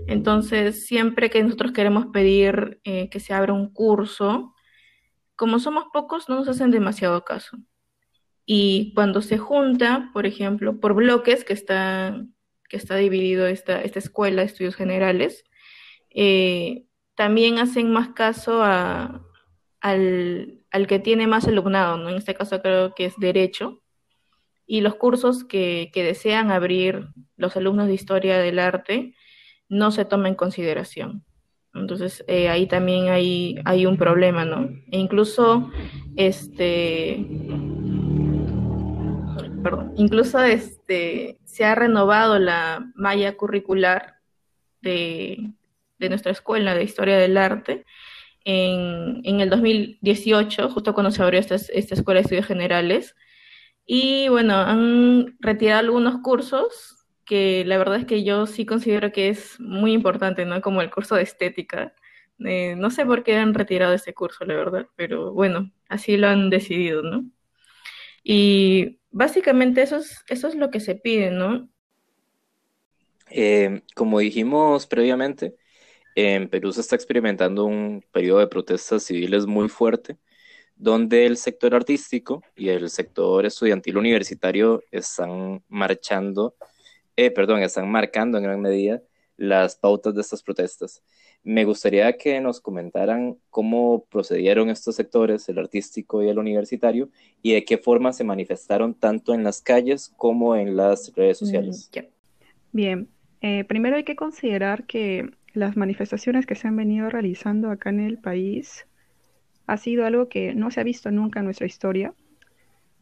Entonces, 0.07 0.85
siempre 0.85 1.29
que 1.29 1.43
nosotros 1.43 1.71
queremos 1.71 2.07
pedir 2.07 2.79
eh, 2.83 3.09
que 3.09 3.19
se 3.19 3.33
abra 3.33 3.53
un 3.53 3.71
curso, 3.71 4.53
como 5.35 5.59
somos 5.59 5.85
pocos, 5.91 6.29
no 6.29 6.35
nos 6.35 6.47
hacen 6.47 6.71
demasiado 6.71 7.23
caso. 7.23 7.57
Y 8.45 8.93
cuando 8.93 9.21
se 9.21 9.37
junta, 9.37 10.09
por 10.13 10.25
ejemplo, 10.25 10.79
por 10.79 10.93
bloques 10.93 11.43
que 11.43 11.53
está, 11.53 12.23
que 12.69 12.77
está 12.77 12.95
dividido 12.95 13.47
esta, 13.47 13.81
esta 13.81 13.99
escuela 13.99 14.41
de 14.41 14.47
estudios 14.47 14.75
generales, 14.75 15.43
eh, 16.11 16.85
también 17.15 17.59
hacen 17.59 17.91
más 17.91 18.09
caso 18.09 18.61
a, 18.63 19.21
al, 19.81 20.61
que 20.87 20.99
tiene 20.99 21.27
más 21.27 21.47
alumnado, 21.47 21.97
¿no? 21.97 22.09
En 22.09 22.15
este 22.15 22.33
caso 22.33 22.61
creo 22.61 22.93
que 22.93 23.05
es 23.05 23.15
derecho. 23.17 23.81
Y 24.67 24.81
los 24.81 24.95
cursos 24.95 25.43
que, 25.43 25.91
que 25.93 26.03
desean 26.03 26.51
abrir 26.51 27.07
los 27.37 27.55
alumnos 27.55 27.87
de 27.87 27.93
historia 27.93 28.39
del 28.39 28.59
arte 28.59 29.13
no 29.69 29.91
se 29.91 30.05
toman 30.05 30.27
en 30.27 30.35
consideración. 30.35 31.23
Entonces 31.73 32.23
eh, 32.27 32.49
ahí 32.49 32.67
también 32.67 33.09
hay, 33.09 33.57
hay 33.65 33.85
un 33.85 33.97
problema, 33.97 34.45
¿no? 34.45 34.69
E 34.91 34.97
incluso 34.97 35.69
este 36.15 37.25
perdón, 39.61 39.93
incluso 39.97 40.41
este 40.41 41.39
se 41.43 41.65
ha 41.65 41.75
renovado 41.75 42.39
la 42.39 42.91
malla 42.95 43.35
curricular 43.35 44.15
de, 44.81 45.51
nuestra 45.99 46.31
escuela 46.31 46.75
de 46.75 46.83
historia 46.83 47.17
del 47.17 47.37
arte 47.37 47.85
en, 48.43 49.21
en, 49.23 49.41
el 49.41 49.49
2018, 49.49 50.69
justo 50.69 50.93
cuando 50.93 51.11
se 51.11 51.23
abrió 51.23 51.39
esta, 51.39 51.55
esta 51.55 51.95
escuela 51.95 52.19
de 52.19 52.23
estudios 52.23 52.45
generales. 52.45 53.15
Y 53.85 54.29
bueno, 54.29 54.55
han 54.55 55.37
retirado 55.39 55.79
algunos 55.79 56.21
cursos 56.21 56.95
que 57.25 57.65
la 57.65 57.77
verdad 57.77 57.97
es 57.97 58.05
que 58.05 58.23
yo 58.23 58.45
sí 58.45 58.65
considero 58.65 59.11
que 59.11 59.29
es 59.29 59.59
muy 59.59 59.93
importante, 59.93 60.45
¿no? 60.45 60.61
Como 60.61 60.81
el 60.81 60.91
curso 60.91 61.15
de 61.15 61.23
estética. 61.23 61.93
Eh, 62.39 62.75
no 62.77 62.91
sé 62.91 63.05
por 63.05 63.23
qué 63.23 63.37
han 63.37 63.53
retirado 63.53 63.93
ese 63.93 64.13
curso, 64.13 64.45
la 64.45 64.55
verdad, 64.55 64.87
pero 64.95 65.33
bueno, 65.33 65.71
así 65.89 66.17
lo 66.17 66.27
han 66.27 66.49
decidido, 66.49 67.01
¿no? 67.01 67.25
Y 68.23 68.99
básicamente 69.11 69.81
eso 69.81 69.97
es, 69.97 70.23
eso 70.27 70.47
es 70.47 70.55
lo 70.55 70.69
que 70.71 70.79
se 70.79 70.95
pide, 70.95 71.31
¿no? 71.31 71.69
Eh, 73.29 73.81
como 73.95 74.19
dijimos 74.19 74.87
previamente, 74.87 75.55
en 76.15 76.49
Perú 76.49 76.71
se 76.73 76.81
está 76.81 76.95
experimentando 76.95 77.65
un 77.65 78.03
periodo 78.11 78.39
de 78.39 78.47
protestas 78.47 79.03
civiles 79.03 79.45
muy 79.45 79.69
fuerte, 79.69 80.17
donde 80.75 81.25
el 81.25 81.37
sector 81.37 81.75
artístico 81.75 82.41
y 82.55 82.69
el 82.69 82.89
sector 82.89 83.45
estudiantil 83.45 83.97
universitario 83.97 84.83
están 84.91 85.63
marchando 85.67 86.55
eh, 87.17 87.31
perdón, 87.31 87.61
están 87.61 87.89
marcando 87.89 88.37
en 88.37 88.43
gran 88.43 88.61
medida 88.61 89.01
las 89.37 89.75
pautas 89.75 90.15
de 90.15 90.21
estas 90.21 90.43
protestas. 90.43 91.01
Me 91.43 91.63
gustaría 91.63 92.17
que 92.17 92.41
nos 92.41 92.59
comentaran 92.59 93.37
cómo 93.49 94.05
procedieron 94.09 94.69
estos 94.69 94.95
sectores, 94.95 95.47
el 95.47 95.59
artístico 95.59 96.23
y 96.23 96.29
el 96.29 96.39
universitario, 96.39 97.09
y 97.41 97.53
de 97.53 97.63
qué 97.63 97.77
forma 97.77 98.13
se 98.13 98.23
manifestaron 98.23 98.93
tanto 98.93 99.33
en 99.33 99.43
las 99.43 99.61
calles 99.61 100.11
como 100.17 100.55
en 100.55 100.75
las 100.75 101.13
redes 101.15 101.37
sociales. 101.37 101.89
Mm, 101.93 101.99
Bien, 102.71 103.07
eh, 103.41 103.63
primero 103.63 103.95
hay 103.95 104.03
que 104.03 104.15
considerar 104.15 104.85
que 104.85 105.31
las 105.55 105.77
manifestaciones 105.77 106.45
que 106.45 106.55
se 106.55 106.67
han 106.67 106.75
venido 106.75 107.09
realizando 107.09 107.71
acá 107.71 107.89
en 107.89 108.01
el 108.01 108.17
país 108.17 108.87
ha 109.67 109.77
sido 109.77 110.05
algo 110.05 110.29
que 110.29 110.53
no 110.53 110.71
se 110.71 110.81
ha 110.81 110.83
visto 110.83 111.11
nunca 111.11 111.39
en 111.39 111.45
nuestra 111.45 111.65
historia. 111.65 112.13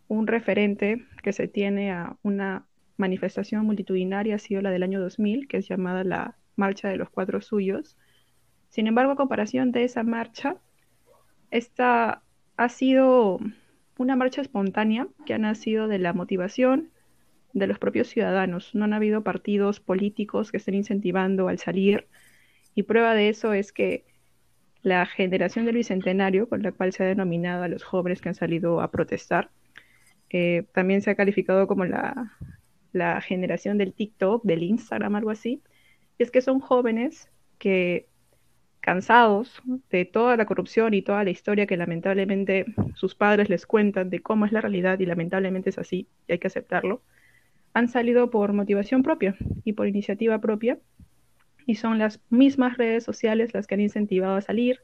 Un 0.07 0.27
referente 0.27 1.05
que 1.21 1.33
se 1.33 1.47
tiene 1.47 1.91
a 1.91 2.15
una 2.23 2.65
manifestación 2.97 3.65
multitudinaria 3.65 4.35
ha 4.35 4.39
sido 4.39 4.61
la 4.61 4.71
del 4.71 4.83
año 4.83 5.01
2000, 5.01 5.47
que 5.47 5.57
es 5.57 5.67
llamada 5.67 6.03
la 6.03 6.37
Marcha 6.55 6.87
de 6.89 6.97
los 6.97 7.09
Cuatro 7.09 7.41
Suyos. 7.41 7.97
Sin 8.69 8.87
embargo, 8.87 9.13
a 9.13 9.15
comparación 9.15 9.71
de 9.71 9.83
esa 9.83 10.03
marcha, 10.03 10.55
esta 11.51 12.23
ha 12.57 12.69
sido 12.69 13.39
una 13.97 14.15
marcha 14.15 14.41
espontánea 14.41 15.07
que 15.25 15.33
ha 15.33 15.37
nacido 15.37 15.87
de 15.87 15.99
la 15.99 16.13
motivación 16.13 16.91
de 17.53 17.67
los 17.67 17.79
propios 17.79 18.07
ciudadanos. 18.07 18.73
No 18.73 18.85
han 18.85 18.93
habido 18.93 19.23
partidos 19.23 19.79
políticos 19.79 20.51
que 20.51 20.57
estén 20.57 20.75
incentivando 20.75 21.47
al 21.47 21.59
salir. 21.59 22.07
Y 22.75 22.83
prueba 22.83 23.13
de 23.13 23.29
eso 23.29 23.53
es 23.53 23.71
que 23.71 24.05
la 24.81 25.05
generación 25.05 25.65
del 25.65 25.75
Bicentenario, 25.75 26.49
con 26.49 26.61
la 26.61 26.71
cual 26.71 26.91
se 26.93 27.03
ha 27.03 27.07
denominado 27.07 27.63
a 27.63 27.67
los 27.67 27.83
jóvenes 27.83 28.21
que 28.21 28.29
han 28.29 28.35
salido 28.35 28.81
a 28.81 28.91
protestar, 28.91 29.49
eh, 30.29 30.65
también 30.73 31.01
se 31.01 31.11
ha 31.11 31.15
calificado 31.15 31.67
como 31.67 31.85
la, 31.85 32.33
la 32.91 33.21
generación 33.21 33.77
del 33.77 33.93
TikTok, 33.93 34.43
del 34.43 34.63
Instagram, 34.63 35.15
algo 35.15 35.29
así. 35.29 35.61
Y 36.17 36.23
es 36.23 36.31
que 36.31 36.41
son 36.41 36.59
jóvenes 36.59 37.29
que 37.59 38.07
cansados 38.83 39.61
de 39.89 40.03
toda 40.03 40.35
la 40.35 40.45
corrupción 40.45 40.93
y 40.93 41.01
toda 41.01 41.23
la 41.23 41.29
historia 41.29 41.65
que 41.65 41.77
lamentablemente 41.77 42.65
sus 42.95 43.15
padres 43.15 43.49
les 43.49 43.65
cuentan 43.65 44.09
de 44.09 44.21
cómo 44.21 44.45
es 44.45 44.51
la 44.51 44.59
realidad 44.59 44.99
y 44.99 45.05
lamentablemente 45.05 45.69
es 45.69 45.77
así 45.77 46.09
y 46.27 46.33
hay 46.33 46.39
que 46.39 46.47
aceptarlo, 46.47 47.01
han 47.73 47.87
salido 47.87 48.29
por 48.29 48.51
motivación 48.51 49.01
propia 49.01 49.37
y 49.63 49.71
por 49.71 49.87
iniciativa 49.87 50.39
propia 50.39 50.79
y 51.65 51.75
son 51.75 51.99
las 51.99 52.21
mismas 52.29 52.77
redes 52.77 53.03
sociales 53.03 53.53
las 53.53 53.67
que 53.67 53.75
han 53.75 53.81
incentivado 53.81 54.35
a 54.35 54.41
salir, 54.41 54.79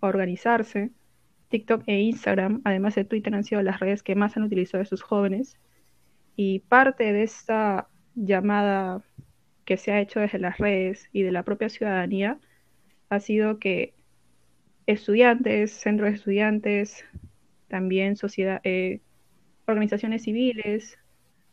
a 0.00 0.06
organizarse. 0.06 0.90
TikTok 1.48 1.84
e 1.86 2.00
Instagram, 2.00 2.60
además 2.64 2.94
de 2.96 3.04
Twitter, 3.04 3.34
han 3.34 3.44
sido 3.44 3.62
las 3.62 3.80
redes 3.80 4.02
que 4.02 4.16
más 4.16 4.36
han 4.36 4.42
utilizado 4.42 4.84
sus 4.84 5.02
jóvenes 5.02 5.58
y 6.34 6.60
parte 6.60 7.12
de 7.12 7.22
esta 7.22 7.88
llamada 8.14 9.02
que 9.64 9.76
se 9.76 9.92
ha 9.92 10.00
hecho 10.00 10.20
desde 10.20 10.38
las 10.38 10.58
redes 10.58 11.08
y 11.12 11.22
de 11.22 11.32
la 11.32 11.42
propia 11.42 11.68
ciudadanía 11.68 12.38
ha 13.08 13.20
sido 13.20 13.58
que 13.58 13.94
estudiantes, 14.86 15.72
centros 15.72 16.10
de 16.10 16.16
estudiantes, 16.16 17.04
también 17.68 18.16
sociedad, 18.16 18.60
eh, 18.64 19.00
organizaciones 19.66 20.22
civiles, 20.22 20.98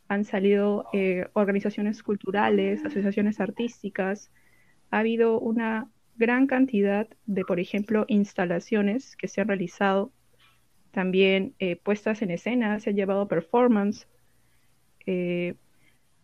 han 0.08 0.24
salido 0.24 0.86
eh, 0.92 1.26
organizaciones 1.32 2.02
culturales, 2.02 2.84
asociaciones 2.84 3.40
artísticas. 3.40 4.30
Ha 4.90 4.98
habido 4.98 5.40
una 5.40 5.90
gran 6.16 6.46
cantidad 6.46 7.08
de, 7.26 7.44
por 7.44 7.60
ejemplo, 7.60 8.04
instalaciones 8.08 9.16
que 9.16 9.28
se 9.28 9.40
han 9.40 9.48
realizado, 9.48 10.12
también 10.92 11.54
eh, 11.58 11.76
puestas 11.76 12.22
en 12.22 12.30
escena, 12.30 12.78
se 12.78 12.90
ha 12.90 12.92
llevado 12.92 13.26
performance, 13.26 14.06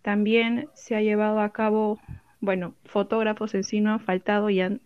también 0.02 0.68
se 0.74 0.94
ha 0.94 1.02
llevado 1.02 1.40
a 1.40 1.52
cabo, 1.52 2.00
bueno, 2.40 2.74
fotógrafos 2.84 3.54
en 3.54 3.64
sí 3.64 3.80
no 3.80 3.92
han 3.92 4.00
faltado 4.00 4.48
y 4.48 4.60
han 4.60 4.80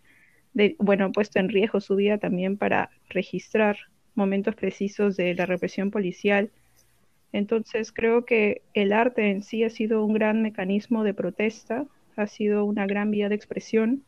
bueno, 0.79 1.11
puesto 1.11 1.39
en 1.39 1.49
riesgo 1.49 1.81
su 1.81 1.95
vida 1.95 2.17
también 2.17 2.57
para 2.57 2.89
registrar 3.09 3.77
momentos 4.15 4.55
precisos 4.55 5.17
de 5.17 5.35
la 5.35 5.45
represión 5.45 5.91
policial. 5.91 6.49
Entonces 7.33 7.91
creo 7.91 8.25
que 8.25 8.61
el 8.73 8.93
arte 8.93 9.29
en 9.31 9.43
sí 9.43 9.63
ha 9.65 9.69
sido 9.69 10.05
un 10.05 10.13
gran 10.13 10.41
mecanismo 10.41 11.03
de 11.03 11.13
protesta, 11.13 11.85
ha 12.15 12.27
sido 12.27 12.65
una 12.65 12.85
gran 12.87 13.11
vía 13.11 13.29
de 13.29 13.35
expresión. 13.35 14.03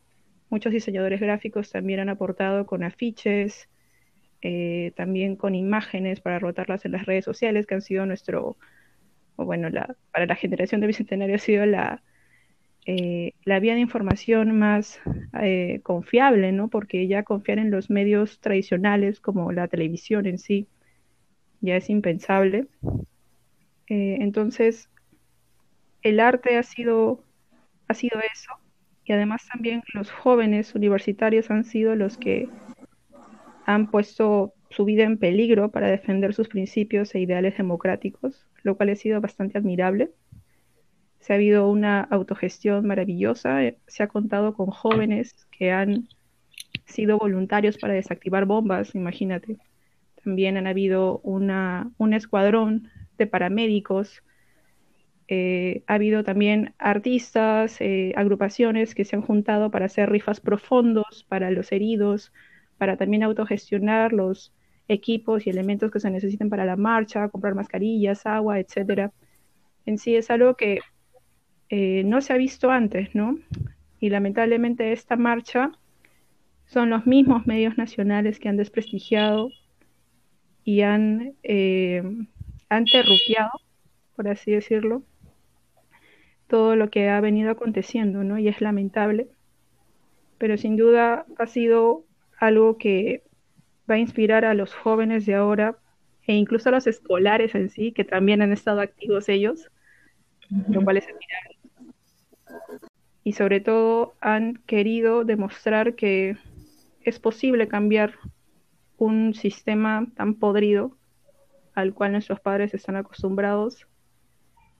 Muchos 0.49 0.71
diseñadores 0.71 1.19
gráficos 1.19 1.71
también 1.71 1.99
han 1.99 2.09
aportado 2.09 2.65
con 2.65 2.83
afiches, 2.83 3.69
eh, 4.41 4.93
también 4.95 5.35
con 5.35 5.55
imágenes 5.55 6.21
para 6.21 6.39
rotarlas 6.39 6.85
en 6.85 6.93
las 6.93 7.05
redes 7.05 7.25
sociales, 7.25 7.65
que 7.65 7.75
han 7.75 7.81
sido 7.81 8.05
nuestro, 8.05 8.57
bueno, 9.35 9.69
la, 9.69 9.95
para 10.11 10.25
la 10.25 10.35
generación 10.35 10.81
de 10.81 10.87
Bicentenario 10.87 11.35
ha 11.35 11.39
sido 11.39 11.65
la, 11.65 12.03
eh, 12.85 13.33
la 13.43 13.59
vía 13.59 13.73
de 13.73 13.81
información 13.81 14.57
más 14.57 14.99
eh, 15.41 15.81
confiable, 15.83 16.51
¿no? 16.51 16.69
Porque 16.69 17.07
ya 17.07 17.23
confiar 17.23 17.59
en 17.59 17.71
los 17.71 17.89
medios 17.89 18.39
tradicionales 18.39 19.19
como 19.19 19.51
la 19.51 19.67
televisión 19.67 20.25
en 20.25 20.37
sí 20.37 20.67
ya 21.59 21.75
es 21.75 21.89
impensable. 21.89 22.67
Entonces, 23.89 24.89
el 26.01 26.19
arte 26.19 26.57
ha 26.57 26.63
sido, 26.63 27.23
ha 27.87 27.93
sido 27.93 28.19
eso 28.19 28.51
y 29.05 29.13
además 29.13 29.47
también 29.51 29.83
los 29.93 30.11
jóvenes 30.11 30.75
universitarios 30.75 31.49
han 31.49 31.63
sido 31.63 31.95
los 31.95 32.17
que 32.17 32.49
han 33.65 33.89
puesto 33.89 34.53
su 34.69 34.85
vida 34.85 35.03
en 35.03 35.17
peligro 35.17 35.71
para 35.71 35.87
defender 35.87 36.33
sus 36.33 36.49
principios 36.49 37.15
e 37.15 37.19
ideales 37.19 37.57
democráticos, 37.57 38.47
lo 38.63 38.75
cual 38.75 38.89
ha 38.89 38.95
sido 38.95 39.21
bastante 39.21 39.57
admirable 39.57 40.11
se 41.27 41.33
ha 41.33 41.35
habido 41.35 41.69
una 41.69 42.01
autogestión 42.01 42.87
maravillosa, 42.87 43.61
eh, 43.65 43.77
se 43.85 44.01
ha 44.01 44.07
contado 44.07 44.53
con 44.53 44.67
jóvenes 44.67 45.45
que 45.51 45.73
han 45.73 46.07
sido 46.85 47.17
voluntarios 47.17 47.77
para 47.77 47.93
desactivar 47.93 48.45
bombas, 48.45 48.95
imagínate. 48.95 49.57
También 50.23 50.55
han 50.55 50.67
habido 50.67 51.19
una, 51.19 51.91
un 51.97 52.13
escuadrón 52.13 52.89
de 53.17 53.27
paramédicos, 53.27 54.23
eh, 55.27 55.83
ha 55.87 55.95
habido 55.95 56.23
también 56.23 56.73
artistas, 56.77 57.81
eh, 57.81 58.13
agrupaciones 58.15 58.95
que 58.95 59.05
se 59.05 59.15
han 59.15 59.21
juntado 59.21 59.71
para 59.71 59.87
hacer 59.87 60.09
rifas 60.09 60.39
profundos 60.39 61.25
para 61.27 61.51
los 61.51 61.71
heridos, 61.71 62.31
para 62.77 62.95
también 62.97 63.23
autogestionar 63.23 64.13
los 64.13 64.53
equipos 64.87 65.45
y 65.45 65.49
elementos 65.49 65.91
que 65.91 65.99
se 65.99 66.09
necesiten 66.09 66.49
para 66.49 66.65
la 66.65 66.77
marcha, 66.77 67.27
comprar 67.29 67.55
mascarillas, 67.55 68.25
agua, 68.25 68.59
etcétera. 68.59 69.11
En 69.85 69.97
sí 69.97 70.15
es 70.15 70.29
algo 70.29 70.55
que 70.55 70.79
eh, 71.69 72.03
no 72.05 72.21
se 72.21 72.33
ha 72.33 72.37
visto 72.37 72.71
antes, 72.71 73.13
¿no? 73.13 73.37
Y 73.99 74.09
lamentablemente 74.09 74.93
esta 74.93 75.17
marcha 75.17 75.71
son 76.65 76.89
los 76.89 77.05
mismos 77.05 77.47
medios 77.47 77.77
nacionales 77.77 78.39
que 78.39 78.49
han 78.49 78.57
desprestigiado 78.57 79.49
y 80.63 80.81
han, 80.81 81.33
eh, 81.43 82.03
han 82.69 82.85
terruqueado, 82.85 83.51
por 84.15 84.27
así 84.27 84.51
decirlo, 84.51 85.03
todo 86.47 86.75
lo 86.75 86.89
que 86.89 87.09
ha 87.09 87.19
venido 87.21 87.51
aconteciendo, 87.51 88.23
¿no? 88.23 88.37
Y 88.39 88.47
es 88.47 88.61
lamentable, 88.61 89.27
pero 90.37 90.57
sin 90.57 90.77
duda 90.77 91.25
ha 91.37 91.47
sido 91.47 92.03
algo 92.39 92.77
que 92.77 93.23
va 93.89 93.95
a 93.95 93.99
inspirar 93.99 94.45
a 94.45 94.53
los 94.53 94.73
jóvenes 94.73 95.25
de 95.25 95.35
ahora 95.35 95.77
e 96.25 96.35
incluso 96.35 96.69
a 96.69 96.73
los 96.73 96.87
escolares 96.87 97.55
en 97.55 97.69
sí, 97.69 97.91
que 97.91 98.03
también 98.03 98.41
han 98.41 98.51
estado 98.51 98.81
activos 98.81 99.29
ellos, 99.29 99.69
lo 100.69 100.83
cual 100.83 100.97
es 100.97 101.05
admirable. 101.05 101.57
Y 103.23 103.33
sobre 103.33 103.59
todo 103.59 104.15
han 104.21 104.55
querido 104.65 105.23
demostrar 105.23 105.95
que 105.95 106.37
es 107.01 107.19
posible 107.19 107.67
cambiar 107.67 108.15
un 108.97 109.33
sistema 109.33 110.07
tan 110.15 110.35
podrido 110.35 110.97
al 111.73 111.93
cual 111.93 112.11
nuestros 112.13 112.39
padres 112.39 112.73
están 112.73 112.95
acostumbrados 112.95 113.87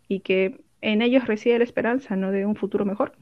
y 0.08 0.22
que 0.22 0.62
en 0.82 1.02
ellos 1.02 1.26
reside 1.26 1.58
la 1.58 1.64
esperanza 1.64 2.16
¿no? 2.16 2.32
de 2.32 2.46
un 2.46 2.56
futuro 2.56 2.86
mejor. 2.86 3.14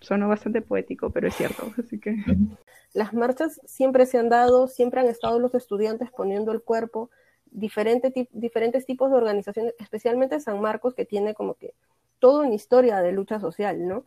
Suena 0.00 0.26
bastante 0.26 0.60
poético, 0.60 1.10
pero 1.10 1.28
es 1.28 1.34
cierto. 1.34 1.72
Las 2.92 3.12
marchas 3.14 3.60
siempre 3.64 4.06
se 4.06 4.18
han 4.18 4.28
dado, 4.28 4.68
siempre 4.68 5.00
han 5.00 5.06
estado 5.06 5.40
los 5.40 5.54
estudiantes 5.54 6.10
poniendo 6.10 6.52
el 6.52 6.62
cuerpo, 6.62 7.10
diferente, 7.50 8.12
diferentes 8.32 8.86
tipos 8.86 9.10
de 9.10 9.16
organizaciones, 9.16 9.74
especialmente 9.78 10.38
San 10.40 10.60
Marcos, 10.60 10.94
que 10.94 11.04
tiene 11.04 11.34
como 11.34 11.54
que 11.54 11.74
toda 12.18 12.46
una 12.46 12.54
historia 12.54 13.00
de 13.00 13.12
lucha 13.12 13.40
social, 13.40 13.88
¿no? 13.88 14.04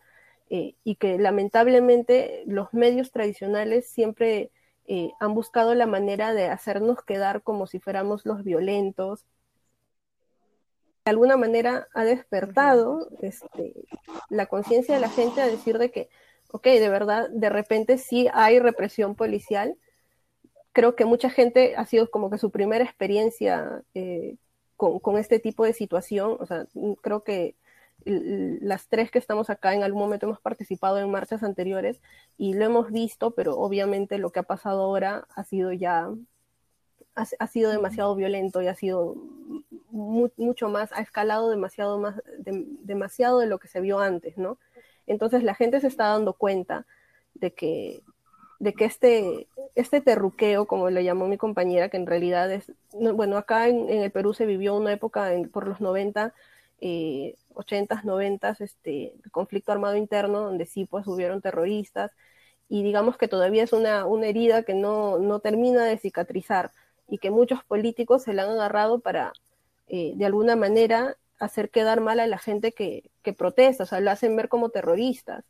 Eh, 0.49 0.75
y 0.83 0.95
que 0.95 1.17
lamentablemente 1.17 2.43
los 2.45 2.73
medios 2.73 3.11
tradicionales 3.11 3.89
siempre 3.89 4.51
eh, 4.87 5.11
han 5.19 5.33
buscado 5.33 5.75
la 5.75 5.85
manera 5.85 6.33
de 6.33 6.45
hacernos 6.45 7.03
quedar 7.03 7.43
como 7.43 7.67
si 7.67 7.79
fuéramos 7.79 8.25
los 8.25 8.43
violentos. 8.43 9.25
De 11.07 11.11
alguna 11.11 11.37
manera 11.37 11.87
ha 11.93 12.03
despertado 12.03 13.07
este, 13.21 13.73
la 14.29 14.45
conciencia 14.47 14.93
de 14.93 14.99
la 14.99 15.07
gente 15.07 15.39
a 15.39 15.47
decir 15.47 15.77
de 15.77 15.89
que, 15.89 16.09
ok, 16.51 16.65
de 16.65 16.89
verdad, 16.89 17.29
de 17.29 17.47
repente 17.47 17.97
sí 17.97 18.27
hay 18.33 18.59
represión 18.59 19.15
policial. 19.15 19.77
Creo 20.73 20.97
que 20.97 21.05
mucha 21.05 21.29
gente 21.29 21.77
ha 21.77 21.85
sido 21.85 22.11
como 22.11 22.29
que 22.29 22.37
su 22.37 22.51
primera 22.51 22.83
experiencia 22.83 23.83
eh, 23.93 24.35
con, 24.75 24.99
con, 24.99 25.17
este 25.17 25.39
tipo 25.39 25.63
de 25.63 25.71
situación. 25.71 26.35
O 26.41 26.45
sea, 26.45 26.65
creo 27.01 27.23
que 27.23 27.55
las 28.03 28.89
tres 28.89 29.09
que 29.09 29.19
estamos 29.19 29.49
acá 29.49 29.73
en 29.73 29.83
algún 29.83 30.01
momento 30.01 30.25
hemos 30.25 30.41
participado 30.41 30.97
en 30.97 31.09
marchas 31.09 31.41
anteriores 31.41 32.01
y 32.37 32.53
lo 32.53 32.65
hemos 32.65 32.91
visto, 32.91 33.31
pero 33.31 33.55
obviamente 33.55 34.17
lo 34.17 34.33
que 34.33 34.39
ha 34.39 34.43
pasado 34.43 34.81
ahora 34.81 35.25
ha 35.37 35.45
sido 35.45 35.71
ya, 35.71 36.09
ha, 37.15 37.47
sido 37.47 37.71
demasiado 37.71 38.13
violento 38.13 38.61
y 38.61 38.67
ha 38.67 38.75
sido 38.75 39.15
mucho 39.97 40.69
más, 40.69 40.91
ha 40.93 41.01
escalado 41.01 41.49
demasiado 41.49 41.99
más, 41.99 42.15
demasiado 42.37 43.39
de 43.39 43.47
lo 43.47 43.59
que 43.59 43.67
se 43.67 43.81
vio 43.81 43.99
antes, 43.99 44.37
¿no? 44.37 44.57
Entonces 45.07 45.43
la 45.43 45.55
gente 45.55 45.79
se 45.81 45.87
está 45.87 46.07
dando 46.09 46.33
cuenta 46.33 46.85
de 47.33 47.53
que, 47.53 48.03
de 48.59 48.73
que 48.73 48.85
este, 48.85 49.47
este 49.75 50.01
terruqueo, 50.01 50.65
como 50.65 50.89
le 50.89 51.03
llamó 51.03 51.27
mi 51.27 51.37
compañera, 51.37 51.89
que 51.89 51.97
en 51.97 52.07
realidad 52.07 52.51
es, 52.51 52.71
bueno, 52.93 53.37
acá 53.37 53.67
en, 53.67 53.89
el 53.89 54.11
Perú 54.11 54.33
se 54.33 54.45
vivió 54.45 54.75
una 54.75 54.93
época 54.93 55.31
por 55.51 55.67
los 55.67 55.81
90 55.81 56.33
eh, 56.79 57.35
80s, 57.57 58.03
90s, 58.03 58.61
este, 58.61 59.13
conflicto 59.31 59.71
armado 59.71 59.95
interno, 59.95 60.41
donde 60.41 60.65
sí 60.65 60.85
pues 60.85 61.07
hubieron 61.07 61.41
terroristas, 61.41 62.11
y 62.69 62.83
digamos 62.83 63.17
que 63.17 63.27
todavía 63.27 63.63
es 63.63 63.73
una, 63.73 64.05
una 64.05 64.27
herida 64.27 64.63
que 64.63 64.73
no, 64.73 65.19
no, 65.19 65.39
termina 65.39 65.85
de 65.85 65.97
cicatrizar 65.97 66.71
y 67.07 67.17
que 67.17 67.31
muchos 67.31 67.63
políticos 67.63 68.23
se 68.23 68.33
la 68.33 68.43
han 68.43 68.51
agarrado 68.51 68.99
para, 68.99 69.33
eh, 69.87 70.13
de 70.15 70.25
alguna 70.25 70.55
manera, 70.55 71.17
hacer 71.39 71.69
quedar 71.69 72.01
mal 72.01 72.19
a 72.19 72.27
la 72.27 72.37
gente 72.37 72.71
que, 72.71 73.09
que 73.21 73.33
protesta, 73.33 73.83
o 73.83 73.87
sea, 73.87 73.99
lo 73.99 74.11
hacen 74.11 74.35
ver 74.35 74.49
como 74.49 74.69
terroristas 74.69 75.45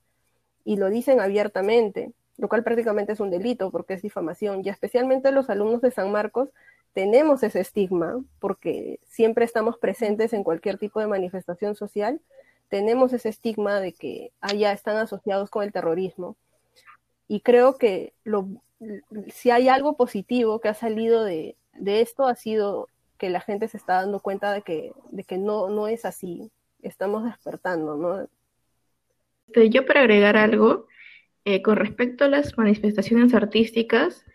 y 0.65 0.78
lo 0.78 0.89
dicen 0.89 1.21
abiertamente, 1.21 2.12
lo 2.38 2.50
cual 2.50 2.63
prácticamente 2.63 3.13
es 3.13 3.19
un 3.19 3.30
delito 3.30 3.71
porque 3.71 3.93
es 3.93 4.02
difamación, 4.02 4.62
y 4.63 4.69
especialmente 4.69 5.32
los 5.32 5.50
alumnos 5.50 5.82
de 5.82 5.91
San 5.91 6.12
Marcos 6.12 6.50
tenemos 6.93 7.43
ese 7.43 7.60
estigma 7.60 8.19
porque 8.39 9.00
siempre 9.08 9.45
estamos 9.45 9.78
presentes 9.78 10.34
en 10.34 10.43
cualquier 10.43 10.78
tipo 10.78 11.00
de 11.00 11.08
manifestación 11.08 11.76
social, 11.76 12.19
tenemos 12.69 13.13
ese 13.13 13.30
estigma 13.30 13.80
de 13.80 13.93
que 13.93 14.32
allá 14.41 14.71
están 14.71 14.97
asociados 14.97 15.50
con 15.50 15.63
el 15.63 15.71
terrorismo. 15.71 16.36
Y 17.28 17.41
creo 17.41 17.78
que 17.78 18.13
lo, 18.23 18.47
si 19.34 19.52
hay 19.52 19.69
algo 19.69 19.95
positivo 19.95 20.60
que 20.60 20.69
ha 20.69 20.73
salido 20.73 21.23
de, 21.23 21.56
de 21.73 22.02
esto 22.02 22.26
ha 22.26 22.36
sido 22.36 22.89
que 23.18 23.30
la 23.30 23.42
gente 23.42 23.68
se 23.68 23.78
está 23.78 23.96
dando 23.96 24.20
cuenta 24.20 24.54
de 24.54 24.62
que, 24.62 24.94
de 25.12 25.24
que 25.24 25.38
no, 25.38 25.70
no 25.70 25.88
es 25.88 26.06
así. 26.06 26.52
Estamos 26.82 27.24
despertando, 27.26 27.96
¿no? 27.96 28.28
Yo 29.70 29.86
para 29.86 30.02
agregar 30.02 30.38
algo, 30.38 30.88
eh, 31.46 31.62
con 31.62 31.78
respecto 31.78 32.26
a 32.26 32.28
las 32.28 32.58
manifestaciones 32.58 33.34
artísticas, 33.34 34.26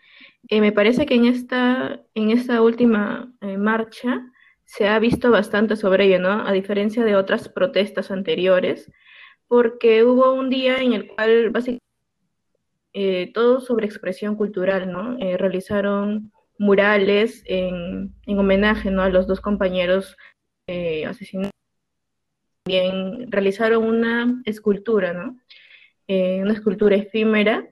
eh, 0.49 0.59
me 0.61 0.71
parece 0.71 1.05
que 1.05 1.13
en 1.15 1.25
esta, 1.25 2.01
en 2.15 2.31
esta 2.31 2.61
última 2.61 3.31
eh, 3.41 3.57
marcha 3.57 4.25
se 4.65 4.87
ha 4.87 4.97
visto 4.99 5.29
bastante 5.29 5.75
sobre 5.75 6.05
ello, 6.05 6.19
¿no? 6.19 6.45
A 6.45 6.51
diferencia 6.51 7.05
de 7.05 7.15
otras 7.15 7.47
protestas 7.49 8.11
anteriores, 8.11 8.91
porque 9.47 10.03
hubo 10.03 10.33
un 10.33 10.49
día 10.49 10.77
en 10.77 10.93
el 10.93 11.07
cual 11.07 11.51
básicamente 11.51 11.83
todo 13.33 13.59
sobre 13.59 13.87
expresión 13.87 14.35
cultural, 14.35 14.91
¿no? 14.91 15.17
realizaron 15.37 16.31
murales 16.63 17.43
en, 17.45 18.15
homenaje 18.25 18.89
¿no? 18.89 19.01
a 19.01 19.09
los 19.09 19.27
dos 19.27 19.41
compañeros 19.41 20.15
eh, 20.67 21.05
asesinados. 21.05 21.51
También 22.63 23.29
realizaron 23.29 23.83
una 23.83 24.41
escultura, 24.45 25.13
¿no? 25.13 25.37
Eh, 26.07 26.39
una 26.41 26.53
escultura 26.53 26.95
efímera. 26.95 27.67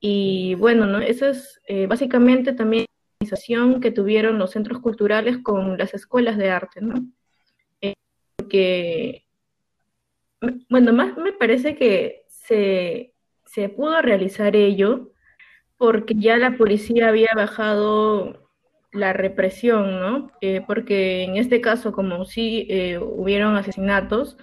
Y 0.00 0.54
bueno, 0.54 0.86
¿no? 0.86 1.00
Esa 1.00 1.28
es 1.30 1.60
eh, 1.68 1.86
básicamente 1.86 2.54
también 2.54 2.86
la 2.86 3.26
organización 3.26 3.80
que 3.82 3.90
tuvieron 3.90 4.38
los 4.38 4.52
centros 4.52 4.80
culturales 4.80 5.38
con 5.42 5.76
las 5.76 5.92
escuelas 5.92 6.38
de 6.38 6.50
arte, 6.50 6.80
¿no? 6.80 6.94
porque, 8.36 9.24
bueno, 10.68 10.92
más 10.92 11.16
me 11.16 11.32
parece 11.32 11.76
que 11.76 12.24
se, 12.28 13.14
se 13.44 13.68
pudo 13.68 14.02
realizar 14.02 14.56
ello 14.56 15.11
porque 15.82 16.14
ya 16.16 16.36
la 16.36 16.56
policía 16.56 17.08
había 17.08 17.30
bajado 17.34 18.48
la 18.92 19.12
represión, 19.12 19.98
¿no? 19.98 20.30
Eh, 20.40 20.62
porque 20.64 21.24
en 21.24 21.36
este 21.36 21.60
caso, 21.60 21.90
como 21.90 22.24
sí 22.24 22.68
eh, 22.70 22.98
hubieron 22.98 23.56
asesinatos, 23.56 24.36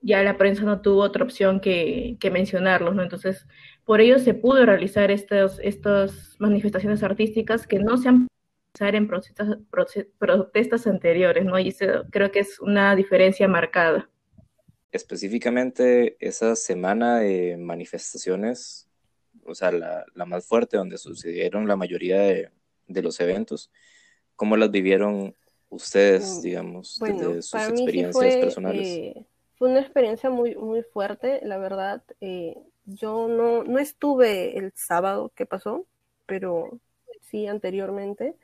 ya 0.00 0.22
la 0.22 0.38
prensa 0.38 0.62
no 0.62 0.80
tuvo 0.80 1.02
otra 1.02 1.24
opción 1.24 1.60
que, 1.60 2.16
mencionarlos, 2.32 2.94
¿no? 2.94 3.02
Entonces, 3.02 3.46
por 3.84 4.00
ello 4.00 4.18
se 4.18 4.32
pudo 4.32 4.64
realizar 4.64 5.10
estas, 5.10 5.58
estas 5.62 6.36
manifestaciones 6.38 7.02
artísticas 7.02 7.66
que 7.66 7.80
no 7.80 7.98
se 7.98 8.08
han 8.08 8.26
realizado 8.72 8.96
en 8.96 9.08
protestas, 9.08 9.58
protestas 10.18 10.86
anteriores, 10.86 11.44
¿no? 11.44 11.58
Y 11.58 11.68
eso 11.68 12.06
creo 12.10 12.30
que 12.30 12.38
es 12.38 12.60
una 12.60 12.96
diferencia 12.96 13.46
marcada. 13.46 14.08
Específicamente, 14.90 16.16
esa 16.18 16.56
semana 16.56 17.18
de 17.18 17.58
manifestaciones 17.58 18.87
o 19.48 19.54
sea, 19.54 19.72
la, 19.72 20.04
la 20.14 20.26
más 20.26 20.46
fuerte, 20.46 20.76
donde 20.76 20.98
sucedieron 20.98 21.66
la 21.66 21.76
mayoría 21.76 22.20
de, 22.20 22.50
de, 22.86 23.02
los 23.02 23.18
eventos. 23.20 23.70
¿Cómo 24.36 24.56
las 24.56 24.70
vivieron 24.70 25.34
ustedes, 25.70 26.38
mm, 26.38 26.42
digamos, 26.42 26.98
desde 27.00 27.42
sus 27.42 27.60
experiencias 27.68 28.36
personales? 28.36 28.86
Eh, 28.86 29.26
fue 29.56 29.70
una 29.70 29.80
experiencia 29.80 30.30
muy, 30.30 30.54
muy 30.54 30.82
fuerte, 30.82 31.40
la 31.42 31.58
verdad. 31.58 32.02
Eh, 32.20 32.56
yo 32.84 33.28
no, 33.28 33.64
no 33.64 33.78
estuve 33.78 34.56
el 34.56 34.72
sábado 34.74 35.32
que 35.34 35.46
pasó, 35.46 35.86
pero 36.26 36.78
sí 37.22 37.46
anteriormente, 37.46 38.34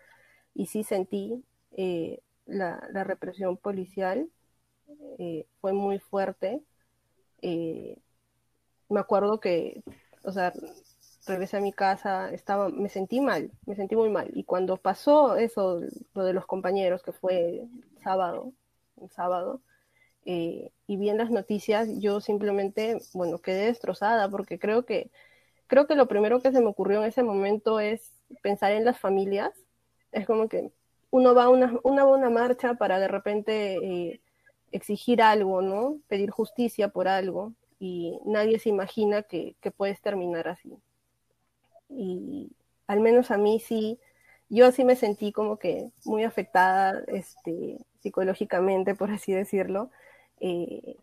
y 0.55 0.67
sí 0.67 0.85
sentí 0.85 1.45
eh, 1.77 2.21
la, 2.47 2.87
la, 2.93 3.05
represión 3.05 3.57
policial. 3.57 4.29
fue 5.61 5.73
muy 5.73 5.99
fuerte. 5.99 6.61
me 7.41 9.01
acuerdo 9.01 9.41
que, 9.41 9.83
o 10.25 10.33
sea, 10.33 10.53
regresé 11.27 11.57
a 11.57 11.61
mi 11.61 11.73
casa, 11.73 12.31
estaba, 12.33 12.69
me 12.69 12.89
sentí 12.89 13.21
mal, 13.21 13.51
me 13.67 13.77
sentí 13.77 13.97
muy 13.97 14.11
mal. 14.11 14.31
Y 14.35 14.45
cuando 14.45 14.77
pasó 14.77 15.37
eso, 15.37 15.81
lo 16.15 16.25
de 16.25 16.33
los 16.33 16.47
compañeros, 16.47 17.03
que 17.03 17.13
fue 17.13 17.67
sábado, 18.03 18.53
sábado, 19.11 19.61
eh, 20.27 20.71
y 20.87 20.97
vi 20.97 21.11
en 21.11 21.19
las 21.19 21.31
noticias, 21.31 21.89
yo 22.01 22.21
simplemente, 22.21 22.99
bueno, 23.15 23.39
quedé 23.39 23.67
destrozada 23.67 24.29
porque 24.31 24.59
creo 24.59 24.85
que, 24.85 25.11
creo 25.67 25.87
que 25.87 25.95
lo 25.97 26.09
primero 26.09 26.41
que 26.41 26.53
se 26.53 26.61
me 26.61 26.69
ocurrió 26.69 27.01
en 27.03 27.09
ese 27.09 27.23
momento 27.23 27.81
es 27.81 28.13
pensar 28.43 28.73
en 28.73 28.85
las 28.85 28.99
familias. 28.99 29.53
Es 30.13 30.27
como 30.27 30.49
que 30.49 30.73
uno 31.11 31.35
va 31.35 31.45
a 31.45 31.49
una, 31.51 31.79
una, 31.85 32.07
una 32.07 32.31
marcha 32.31 32.75
para 32.75 32.99
de 32.99 33.09
repente 33.09 33.77
eh, 33.77 34.21
exigir 34.73 35.23
algo, 35.23 35.63
¿no? 35.63 35.99
Pedir 36.09 36.31
justicia 36.31 36.89
por 36.89 37.09
algo 37.09 37.55
y 37.79 38.19
nadie 38.25 38.59
se 38.59 38.71
imagina 38.71 39.23
que, 39.23 39.57
que 39.61 39.71
puedes 39.71 40.01
terminar 40.01 40.49
así 40.49 40.79
y 41.89 42.53
al 42.87 43.01
menos 43.01 43.31
a 43.31 43.39
mí 43.39 43.61
sí, 43.61 43.99
yo 44.49 44.73
sí 44.73 44.85
me 44.85 44.97
sentí 44.97 45.33
como 45.33 45.59
que 45.59 45.91
muy 46.05 46.25
afectada 46.25 47.03
este, 47.09 47.79
psicológicamente, 48.01 48.95
por 48.95 49.11
así 49.11 49.33
decirlo, 49.33 49.91
eh, 50.41 50.97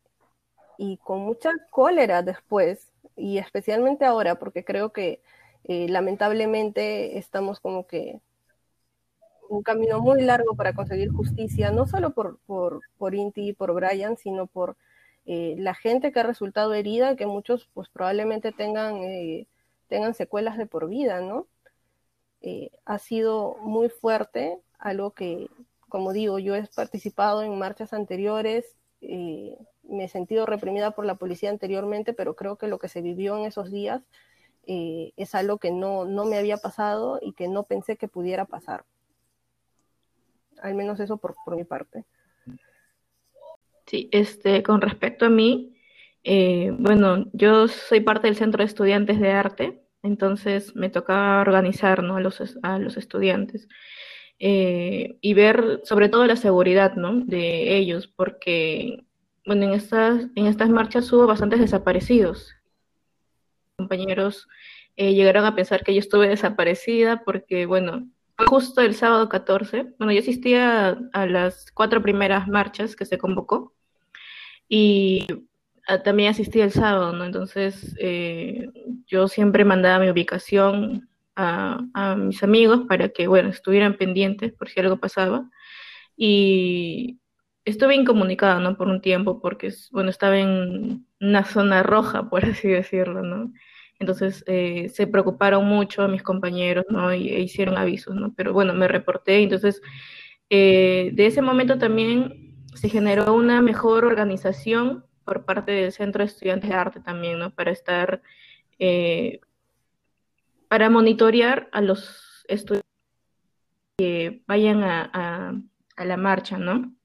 y 0.78 0.98
con 0.98 1.20
mucha 1.22 1.52
cólera 1.70 2.22
después, 2.24 2.92
y 3.16 3.38
especialmente 3.38 4.06
ahora, 4.06 4.36
porque 4.36 4.64
creo 4.64 4.92
que 4.94 5.22
eh, 5.66 5.88
lamentablemente 5.90 7.18
estamos 7.18 7.60
como 7.60 7.88
que 7.88 8.20
un 9.50 9.64
camino 9.64 10.00
muy 10.00 10.22
largo 10.22 10.56
para 10.56 10.74
conseguir 10.74 11.12
justicia, 11.12 11.72
no 11.72 11.86
solo 11.88 12.12
por, 12.12 12.40
por, 12.46 12.82
por 12.98 13.16
Inti 13.16 13.50
y 13.50 13.54
por 13.54 13.74
Brian, 13.74 14.18
sino 14.18 14.48
por 14.48 14.78
eh, 15.26 15.56
la 15.58 15.76
gente 15.76 16.12
que 16.12 16.20
ha 16.22 16.24
resultado 16.24 16.74
herida, 16.74 17.16
que 17.16 17.26
muchos 17.26 17.70
pues 17.74 17.90
probablemente 17.90 18.52
tengan 18.52 18.96
tengan 19.92 20.14
secuelas 20.14 20.58
de 20.58 20.68
por 20.68 20.88
vida, 20.88 21.20
¿no? 21.20 21.48
Eh, 22.40 22.72
ha 22.86 22.98
sido 22.98 23.58
muy 23.62 23.90
fuerte, 23.90 24.58
algo 24.80 25.12
que, 25.12 25.50
como 25.90 26.14
digo, 26.14 26.40
yo 26.40 26.56
he 26.56 26.66
participado 26.74 27.44
en 27.44 27.60
marchas 27.60 27.92
anteriores, 27.92 28.78
eh, 29.02 29.58
me 29.84 30.06
he 30.06 30.08
sentido 30.08 30.46
reprimida 30.46 30.92
por 30.92 31.06
la 31.06 31.16
policía 31.16 31.50
anteriormente, 31.50 32.14
pero 32.14 32.38
creo 32.38 32.56
que 32.56 32.68
lo 32.68 32.80
que 32.80 32.88
se 32.88 33.02
vivió 33.02 33.38
en 33.38 33.44
esos 33.44 33.70
días 33.70 34.02
eh, 34.66 35.12
es 35.18 35.36
algo 35.36 35.58
que 35.58 35.72
no, 35.72 36.06
no 36.06 36.24
me 36.24 36.38
había 36.38 36.56
pasado 36.56 37.20
y 37.22 37.34
que 37.34 37.50
no 37.50 37.64
pensé 37.64 37.98
que 37.98 38.08
pudiera 38.08 38.46
pasar. 38.46 38.86
Al 40.62 40.74
menos 40.74 41.02
eso 41.02 41.18
por, 41.18 41.36
por 41.44 41.58
mi 41.58 41.66
parte. 41.66 42.06
Sí, 43.88 44.08
este, 44.14 44.64
con 44.64 44.80
respecto 44.80 45.26
a 45.26 45.30
mí, 45.30 45.76
bueno, 46.24 47.26
yo 47.34 47.68
soy 47.68 48.00
parte 48.00 48.28
del 48.28 48.38
Centro 48.38 48.60
de 48.60 48.68
Estudiantes 48.68 49.20
de 49.20 49.32
Arte, 49.32 49.81
entonces 50.04 50.76
me 50.76 50.90
tocaba 50.90 51.42
organizar 51.42 52.04
¿no? 52.04 52.18
a, 52.18 52.22
los, 52.22 52.58
a 52.64 52.80
los 52.80 52.98
estudiantes 52.98 53.68
eh, 54.40 55.18
y 55.22 55.34
ver 55.34 55.82
sobre 55.84 56.10
todo 56.10 56.26
la 56.26 56.36
seguridad 56.36 56.96
¿no? 56.96 57.14
de 57.26 57.78
ellos, 57.78 58.08
porque 58.08 59.06
bueno, 59.46 59.66
en, 59.66 59.74
estas, 59.74 60.28
en 60.36 60.48
estas 60.48 60.70
marchas 60.70 61.12
hubo 61.14 61.28
bastantes 61.28 61.60
desaparecidos. 61.60 62.56
Compañeros 63.76 64.48
eh, 64.96 65.14
llegaron 65.14 65.46
a 65.46 65.56
pensar 65.56 65.84
que 65.84 65.94
yo 65.94 66.00
estuve 66.00 66.28
desaparecida 66.28 67.24
porque, 67.24 67.66
bueno, 67.66 68.08
justo 68.38 68.82
el 68.82 68.96
sábado 68.96 69.30
14. 69.30 69.94
Bueno, 69.98 70.12
yo 70.12 70.20
asistía 70.20 71.00
a 71.14 71.26
las 71.26 71.72
cuatro 71.72 72.02
primeras 72.02 72.48
marchas 72.48 72.96
que 72.96 73.06
se 73.06 73.18
convocó 73.18 73.74
y 74.68 75.28
también 76.04 76.32
asistí 76.32 76.62
el 76.62 76.72
sábado, 76.72 77.14
¿no? 77.14 77.26
Entonces 77.26 77.96
eh, 78.00 78.70
yo 79.08 79.28
siempre 79.28 79.66
mandaba 79.66 80.04
mi 80.04 80.10
ubicación 80.10 81.10
a, 81.36 82.16
mis 82.18 82.44
amigos 82.44 82.82
para 82.88 83.10
que, 83.10 83.28
bueno, 83.28 83.50
estuvieran 83.50 83.98
pendientes 83.98 84.54
por 84.54 84.70
si 84.70 84.80
algo 84.80 84.98
pasaba. 84.98 85.50
Y 86.16 87.20
estuve 87.66 87.96
incomunicada, 87.96 88.60
¿no? 88.60 88.78
Por 88.78 88.88
un 88.88 89.02
tiempo, 89.02 89.42
porque, 89.42 89.74
bueno, 89.92 90.10
estaba 90.10 90.38
en 90.40 91.08
una 91.20 91.46
zona 91.46 91.84
roja, 91.84 92.30
por 92.30 92.46
así 92.46 92.68
decirlo, 92.68 93.24
¿no? 93.24 93.52
Entonces 94.00 94.44
eh, 94.48 94.90
se 94.90 95.08
preocuparon 95.08 95.66
mucho 95.66 96.08
mis 96.08 96.24
compañeros, 96.24 96.86
¿no? 96.90 97.14
Y, 97.14 97.30
e 97.30 97.40
hicieron 97.42 97.78
avisos, 97.78 98.16
¿no? 98.16 98.34
Pero 98.36 98.54
bueno, 98.54 98.74
me 98.74 98.88
reporté, 98.88 99.44
entonces 99.44 99.82
eh, 100.50 101.12
de 101.14 101.28
ese 101.28 101.42
momento 101.42 101.78
también 101.78 102.66
se 102.74 102.90
generó 102.90 103.34
una 103.34 103.62
mejor 103.62 104.06
organización 104.06 105.06
por 105.26 105.46
parte 105.46 105.72
del 105.72 105.92
Centro 105.92 106.24
de 106.24 106.32
Estudiantes 106.32 106.70
de 106.70 106.76
Arte 106.76 107.00
también, 107.00 107.40
¿no? 107.40 107.52
Para 107.52 107.72
estar, 107.72 108.22
eh, 108.80 109.40
para 110.68 110.90
monitorear 110.90 111.70
a 111.72 111.82
los 111.82 112.44
estudiantes 112.48 112.90
que 113.98 114.42
vayan 114.48 114.84
a, 114.84 115.62
a, 115.96 116.06
la 116.06 116.18
marcha, 116.18 116.58
¿no? 116.58 116.96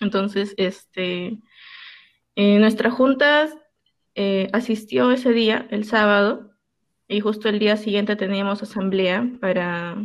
Entonces, 0.00 0.54
este, 0.56 1.38
eh, 2.36 2.58
nuestra 2.58 2.90
junta 2.90 3.48
eh, 4.14 4.48
asistió 4.52 5.10
ese 5.10 5.32
día, 5.32 5.66
el 5.70 5.84
sábado, 5.84 6.52
y 7.08 7.20
justo 7.20 7.48
el 7.48 7.58
día 7.58 7.76
siguiente 7.76 8.16
teníamos 8.16 8.62
asamblea 8.62 9.26
para, 9.40 9.96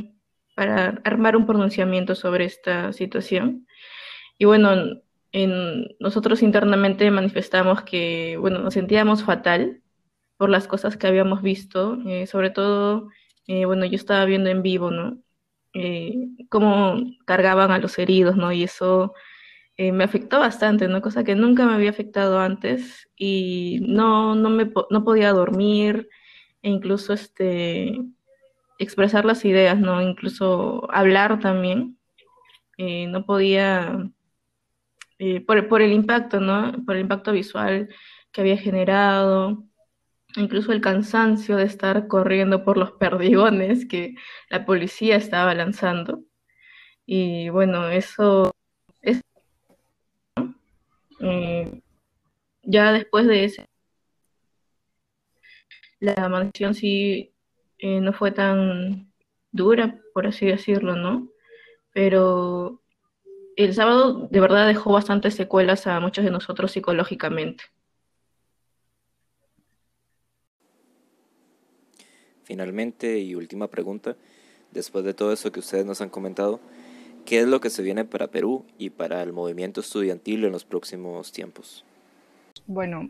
para 0.56 1.02
armar 1.04 1.36
un 1.36 1.46
pronunciamiento 1.46 2.16
sobre 2.16 2.46
esta 2.46 2.94
situación. 2.94 3.68
Y 4.38 4.46
bueno, 4.46 5.02
en, 5.34 5.96
nosotros 6.00 6.44
internamente 6.44 7.10
manifestamos 7.12 7.84
que, 7.84 8.38
bueno, 8.40 8.60
nos 8.60 8.76
sentíamos 8.76 9.24
fatal 9.24 9.82
por 10.38 10.50
las 10.50 10.68
cosas 10.68 10.98
que 10.98 11.08
habíamos 11.08 11.42
visto, 11.42 11.98
eh, 12.08 12.28
sobre 12.28 12.52
todo, 12.52 13.10
eh, 13.48 13.66
bueno, 13.66 13.86
yo 13.86 13.96
estaba 13.96 14.26
viendo 14.26 14.50
en 14.50 14.62
vivo, 14.64 14.92
¿no? 14.92 15.20
Eh, 15.74 16.16
cómo 16.50 16.98
cargaban 17.26 17.72
a 17.72 17.80
los 17.80 17.98
heridos, 18.00 18.38
¿no? 18.38 18.52
Y 18.52 18.64
eso 18.64 19.14
me 19.78 20.04
afectó 20.04 20.40
bastante, 20.40 20.88
¿no? 20.88 21.02
Cosa 21.02 21.24
que 21.24 21.36
nunca 21.36 21.66
me 21.66 21.74
había 21.74 21.90
afectado 21.90 22.40
antes 22.40 23.10
y 23.18 23.80
no, 23.82 24.36
no, 24.36 24.50
me, 24.52 24.72
no 24.92 25.04
podía 25.04 25.32
dormir 25.34 26.10
e 26.62 26.70
incluso 26.70 27.14
este, 27.14 28.00
expresar 28.80 29.26
las 29.26 29.46
ideas, 29.46 29.80
¿no? 29.80 30.02
Incluso 30.02 30.88
hablar 30.92 31.40
también. 31.40 31.98
no 32.78 33.26
podía 33.26 34.12
eh, 35.20 35.42
por, 35.42 35.82
el 35.82 35.94
impacto, 35.94 36.40
¿no? 36.40 36.74
Por 36.86 36.96
el 36.96 37.02
impacto 37.02 37.32
visual 37.32 37.90
que 38.32 38.42
había 38.42 38.58
generado, 38.58 39.64
incluso 40.36 40.72
el 40.72 40.82
cansancio 40.82 41.58
de 41.58 41.66
estar 41.66 42.08
corriendo 42.08 42.64
por 42.64 42.78
los 42.78 42.92
perdigones 42.94 43.86
que 43.88 44.16
la 44.50 44.66
policía 44.66 45.16
estaba 45.16 45.54
lanzando. 45.54 46.24
Y 47.06 47.50
bueno, 47.50 47.90
eso 47.90 48.52
es... 49.02 49.22
Eh, 51.20 51.82
ya 52.64 52.92
después 52.92 53.28
de 53.28 53.46
ese... 53.46 53.66
La 56.00 56.28
mansión 56.28 56.74
sí 56.74 57.34
eh, 57.78 58.02
no 58.02 58.14
fue 58.14 58.32
tan 58.32 59.14
dura, 59.52 60.00
por 60.14 60.28
así 60.28 60.46
decirlo, 60.46 60.96
¿no? 60.96 61.30
Pero 61.94 62.83
el 63.56 63.74
sábado 63.74 64.28
de 64.30 64.40
verdad 64.40 64.68
dejó 64.68 64.94
bastantes 64.94 65.36
secuelas 65.36 65.88
a 65.88 66.00
muchos 66.00 66.26
de 66.26 66.32
nosotros 66.32 66.72
psicológicamente. 66.72 67.64
Finalmente 72.44 73.20
y 73.20 73.36
última 73.36 73.68
pregunta, 73.70 74.16
después 74.72 75.06
de 75.06 75.14
todo 75.14 75.32
eso 75.32 75.52
que 75.52 75.60
ustedes 75.60 75.86
nos 75.86 76.02
han 76.02 76.10
comentado, 76.10 76.60
¿qué 77.26 77.40
es 77.40 77.48
lo 77.48 77.62
que 77.62 77.70
se 77.70 77.84
viene 77.84 78.06
para 78.06 78.28
Perú 78.28 78.66
y 78.78 78.90
para 78.90 79.22
el 79.24 79.32
movimiento 79.32 79.82
estudiantil 79.82 80.44
en 80.44 80.52
los 80.52 80.66
próximos 80.66 81.32
tiempos? 81.32 81.86
Bueno, 82.68 83.10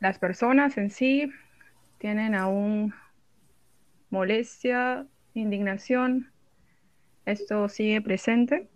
las 0.00 0.18
personas 0.18 0.76
en 0.76 0.90
sí 0.90 1.30
tienen 1.98 2.34
aún 2.34 2.94
molestia, 4.10 5.06
indignación, 5.34 6.30
esto 7.24 7.68
sigue 7.68 8.00
presente 8.02 8.68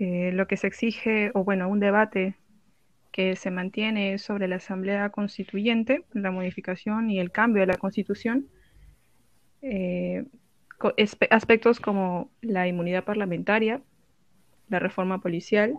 eh, 0.00 0.32
lo 0.32 0.46
que 0.48 0.56
se 0.56 0.66
exige, 0.66 1.30
o 1.34 1.44
bueno, 1.44 1.68
un 1.68 1.78
debate 1.78 2.34
que 3.12 3.36
se 3.36 3.50
mantiene 3.50 4.16
sobre 4.16 4.48
la 4.48 4.56
Asamblea 4.56 5.10
Constituyente, 5.10 6.06
la 6.14 6.30
modificación 6.30 7.10
y 7.10 7.20
el 7.20 7.30
cambio 7.30 7.60
de 7.60 7.66
la 7.66 7.76
Constitución, 7.76 8.48
eh, 9.60 10.24
aspectos 11.28 11.80
como 11.80 12.30
la 12.40 12.66
inmunidad 12.66 13.04
parlamentaria, 13.04 13.82
la 14.70 14.78
reforma 14.78 15.20
policial, 15.20 15.74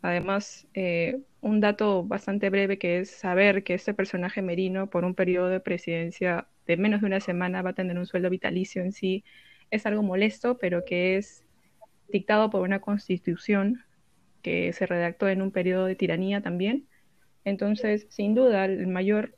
además 0.00 0.66
eh, 0.72 1.20
un 1.42 1.60
dato 1.60 2.04
bastante 2.04 2.48
breve 2.48 2.78
que 2.78 3.00
es 3.00 3.10
saber 3.10 3.62
que 3.62 3.74
este 3.74 3.92
personaje 3.92 4.40
merino 4.40 4.88
por 4.88 5.04
un 5.04 5.14
periodo 5.14 5.48
de 5.48 5.60
presidencia 5.60 6.48
de 6.66 6.78
menos 6.78 7.02
de 7.02 7.08
una 7.08 7.20
semana 7.20 7.60
va 7.60 7.70
a 7.70 7.74
tener 7.74 7.98
un 7.98 8.06
sueldo 8.06 8.30
vitalicio 8.30 8.80
en 8.80 8.92
sí, 8.92 9.22
es 9.70 9.84
algo 9.84 10.02
molesto, 10.02 10.56
pero 10.56 10.86
que 10.86 11.18
es 11.18 11.44
dictado 12.08 12.50
por 12.50 12.62
una 12.62 12.80
constitución 12.80 13.84
que 14.42 14.72
se 14.72 14.86
redactó 14.86 15.28
en 15.28 15.42
un 15.42 15.50
periodo 15.50 15.86
de 15.86 15.94
tiranía 15.94 16.40
también. 16.40 16.86
Entonces, 17.44 18.06
sin 18.10 18.34
duda, 18.34 18.64
el 18.64 18.86
mayor 18.86 19.36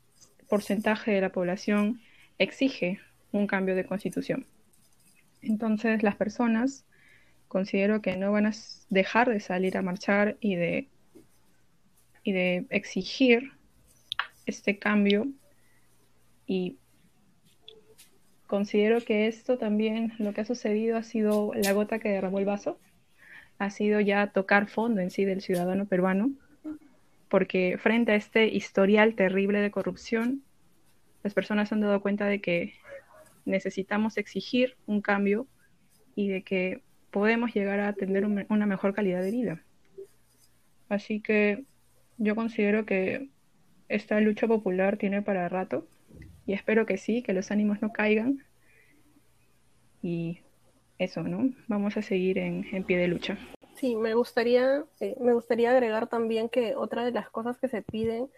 porcentaje 0.49 1.11
de 1.11 1.21
la 1.21 1.31
población 1.31 2.01
exige 2.37 2.99
un 3.31 3.47
cambio 3.47 3.75
de 3.75 3.85
constitución. 3.85 4.45
Entonces, 5.41 6.03
las 6.03 6.15
personas 6.15 6.85
considero 7.47 8.01
que 8.01 8.15
no 8.17 8.31
van 8.31 8.45
a 8.45 8.53
dejar 8.89 9.29
de 9.29 9.39
salir 9.39 9.77
a 9.77 9.81
marchar 9.81 10.37
y 10.39 10.55
de, 10.55 10.87
y 12.23 12.31
de 12.31 12.65
exigir 12.69 13.51
este 14.45 14.79
cambio 14.79 15.27
y 16.45 16.77
considero 18.51 18.99
que 18.99 19.27
esto 19.27 19.57
también, 19.57 20.11
lo 20.19 20.33
que 20.33 20.41
ha 20.41 20.45
sucedido 20.45 20.97
ha 20.97 21.03
sido 21.03 21.53
la 21.55 21.71
gota 21.71 21.99
que 21.99 22.09
derramó 22.09 22.37
el 22.37 22.43
vaso, 22.43 22.77
ha 23.59 23.69
sido 23.69 24.01
ya 24.01 24.27
tocar 24.33 24.67
fondo 24.67 24.99
en 24.99 25.09
sí 25.09 25.23
del 25.23 25.39
ciudadano 25.41 25.85
peruano, 25.85 26.31
porque 27.29 27.77
frente 27.81 28.11
a 28.11 28.15
este 28.15 28.49
historial 28.49 29.15
terrible 29.15 29.61
de 29.61 29.71
corrupción, 29.71 30.43
las 31.23 31.33
personas 31.33 31.71
han 31.71 31.79
dado 31.79 32.01
cuenta 32.01 32.25
de 32.25 32.41
que 32.41 32.73
necesitamos 33.45 34.17
exigir 34.17 34.75
un 34.85 34.99
cambio 34.99 35.47
y 36.13 36.27
de 36.27 36.43
que 36.43 36.81
podemos 37.09 37.53
llegar 37.53 37.79
a 37.79 37.93
tener 37.93 38.25
una 38.25 38.65
mejor 38.65 38.93
calidad 38.93 39.21
de 39.21 39.31
vida. 39.31 39.63
Así 40.89 41.21
que 41.21 41.63
yo 42.17 42.35
considero 42.35 42.85
que 42.85 43.29
esta 43.87 44.19
lucha 44.19 44.45
popular 44.45 44.97
tiene 44.97 45.21
para 45.21 45.47
rato 45.47 45.87
y 46.45 46.53
espero 46.53 46.85
que 46.85 46.97
sí, 46.97 47.21
que 47.23 47.33
los 47.33 47.51
ánimos 47.51 47.81
no 47.81 47.91
caigan. 47.91 48.43
Y 50.01 50.39
eso, 50.97 51.23
¿no? 51.23 51.53
Vamos 51.67 51.97
a 51.97 52.01
seguir 52.01 52.37
en, 52.37 52.83
pie 52.83 52.97
de 52.97 53.07
lucha. 53.07 53.37
Sí, 53.75 53.95
me 53.95 54.13
gustaría, 54.13 54.83
eh, 54.99 55.15
me 55.19 55.33
gustaría 55.33 55.71
agregar 55.71 56.07
también 56.07 56.49
que 56.49 56.75
otra 56.75 57.05
de 57.05 57.11
las 57.11 57.29
cosas 57.29 57.57
que 57.57 57.67
se 57.67 57.81
piden 57.81 58.29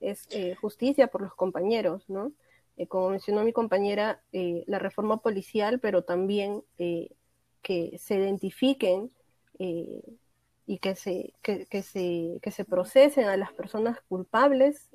es 0.00 0.26
eh, 0.30 0.54
justicia 0.54 1.08
por 1.08 1.22
los 1.22 1.34
compañeros, 1.34 2.08
¿no? 2.08 2.32
Eh, 2.76 2.86
como 2.86 3.10
mencionó 3.10 3.44
mi 3.44 3.52
compañera, 3.52 4.22
la 4.32 4.78
reforma 4.78 5.18
policial, 5.18 5.78
pero 5.78 6.02
también 6.02 6.62
que 6.78 7.96
se 7.98 8.14
identifiquen 8.14 9.10
y 9.58 10.78
que 10.78 10.94
se, 10.94 11.34
que, 11.42 11.82
se, 11.82 12.38
que 12.40 12.50
se 12.50 12.64
procesen 12.64 13.26
a 13.26 13.36
las 13.36 13.52
personas 13.52 14.00
culpables 14.08 14.88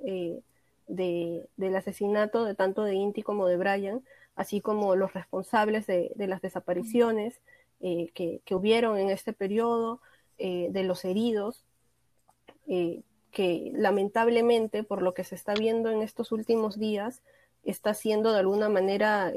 del 0.87 1.75
asesinato 1.75 2.45
de 2.45 2.55
tanto 2.55 2.83
de 2.83 2.95
Inti 2.95 3.23
como 3.23 3.47
de 3.47 3.57
Brian, 3.57 4.03
así 4.35 4.61
como 4.61 4.95
los 4.95 5.13
responsables 5.13 5.87
de, 5.87 6.13
las 6.17 6.41
desapariciones 6.41 7.41
eh, 7.79 8.09
que, 8.13 8.55
hubieron 8.55 8.97
en 8.97 9.09
este 9.09 9.33
periodo, 9.33 10.01
eh, 10.37 10.67
de 10.71 10.83
los 10.83 11.03
heridos, 11.03 11.65
eh, 12.67 13.01
que 13.31 13.71
lamentablemente, 13.73 14.83
por 14.83 15.01
lo 15.01 15.13
que 15.13 15.23
se 15.23 15.35
está 15.35 15.53
viendo 15.53 15.89
en 15.89 16.01
estos 16.01 16.31
últimos 16.31 16.77
días, 16.77 17.21
está 17.63 17.93
siendo 17.93 18.31
de 18.31 18.39
alguna 18.39 18.69
manera 18.69 19.33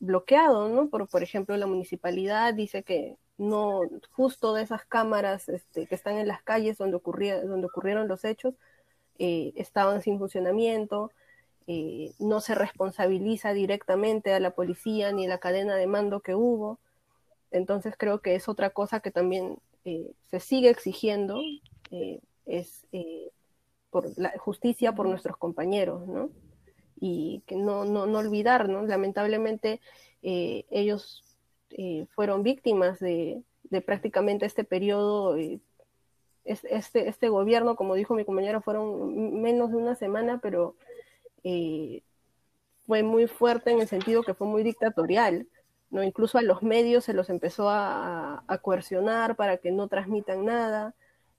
bloqueado, 0.00 0.68
¿no? 0.68 0.88
Por, 0.88 1.08
por 1.08 1.22
ejemplo, 1.22 1.56
la 1.56 1.66
municipalidad 1.66 2.54
dice 2.54 2.82
que 2.82 3.16
no, 3.38 3.82
justo 4.12 4.54
de 4.54 4.62
esas 4.62 4.84
cámaras 4.86 5.48
este, 5.48 5.86
que 5.86 5.94
están 5.94 6.16
en 6.18 6.28
las 6.28 6.42
calles 6.42 6.78
donde, 6.78 6.98
donde 7.44 7.66
ocurrieron 7.66 8.08
los 8.08 8.24
hechos, 8.24 8.54
eh, 9.18 9.52
estaban 9.56 10.02
sin 10.02 10.18
funcionamiento, 10.18 11.10
eh, 11.66 12.12
no 12.18 12.40
se 12.40 12.54
responsabiliza 12.54 13.52
directamente 13.52 14.32
a 14.32 14.40
la 14.40 14.50
policía 14.50 15.12
ni 15.12 15.26
a 15.26 15.28
la 15.28 15.38
cadena 15.38 15.76
de 15.76 15.86
mando 15.86 16.20
que 16.20 16.34
hubo. 16.34 16.78
Entonces 17.50 17.94
creo 17.96 18.20
que 18.20 18.34
es 18.34 18.48
otra 18.48 18.70
cosa 18.70 19.00
que 19.00 19.10
también 19.10 19.58
eh, 19.84 20.12
se 20.30 20.40
sigue 20.40 20.70
exigiendo, 20.70 21.40
es 22.44 22.86
por 23.90 24.06
la 24.18 24.36
justicia 24.38 24.92
por 24.92 25.08
nuestros 25.08 25.36
compañeros, 25.36 26.06
¿no? 26.06 26.30
Y 26.98 27.42
que 27.46 27.56
no, 27.56 27.84
no, 27.84 28.06
no 28.06 28.18
olvidar, 28.18 28.68
¿no? 28.68 28.82
Lamentablemente 28.82 29.80
ellos 30.22 31.22
fueron 32.14 32.42
víctimas 32.42 32.98
de, 32.98 33.42
de, 33.64 33.80
prácticamente 33.80 34.46
este 34.46 34.64
periodo 34.64 35.36
este, 36.46 37.08
este 37.08 37.28
gobierno, 37.28 37.76
como 37.76 37.94
dijo 37.94 38.14
mi 38.14 38.24
compañero, 38.24 38.60
fueron 38.60 39.40
menos 39.42 39.70
de 39.70 39.76
una 39.76 39.94
semana, 39.94 40.38
pero 40.42 40.76
eh, 41.44 42.02
fue 42.86 43.02
muy 43.02 43.26
fuerte 43.26 43.70
en 43.70 43.80
el 43.80 43.88
sentido 43.88 44.22
que 44.22 44.34
fue 44.34 44.46
muy 44.46 44.62
dictatorial. 44.62 45.48
¿no? 45.90 46.02
Incluso 46.02 46.38
a 46.38 46.42
los 46.42 46.62
medios 46.62 47.04
se 47.04 47.14
los 47.14 47.30
empezó 47.30 47.68
a, 47.68 48.44
coercionar 48.62 49.36
para 49.36 49.58
que 49.58 49.72
no 49.72 49.88
transmitan 49.88 50.44
nada, 50.44 50.94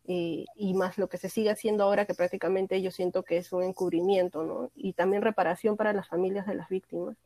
eh, 0.10 0.46
y 0.56 0.74
más 0.74 0.98
lo 0.98 1.10
que 1.10 1.18
se 1.18 1.30
sigue 1.30 1.50
haciendo 1.50 1.84
ahora, 1.84 2.06
que 2.06 2.14
prácticamente 2.14 2.82
yo 2.82 2.92
siento 2.92 3.24
que 3.24 3.38
es 3.38 3.52
un 3.52 3.64
encubrimiento, 3.64 4.44
¿no? 4.44 4.72
y 4.76 4.94
también 4.94 5.22
reparación 5.22 5.76
para 5.76 5.94
las 5.94 6.08
familias 6.08 6.48
de 6.48 6.56
las 6.56 6.70
víctimas. 6.70 7.18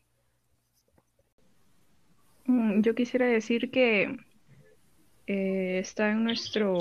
Mm, 2.45 2.81
yo 2.81 2.95
quisiera 2.95 3.27
decir 3.27 3.69
que 3.69 4.17
eh, 5.27 5.79
está 5.79 6.11
en 6.11 6.23
nuestro 6.23 6.77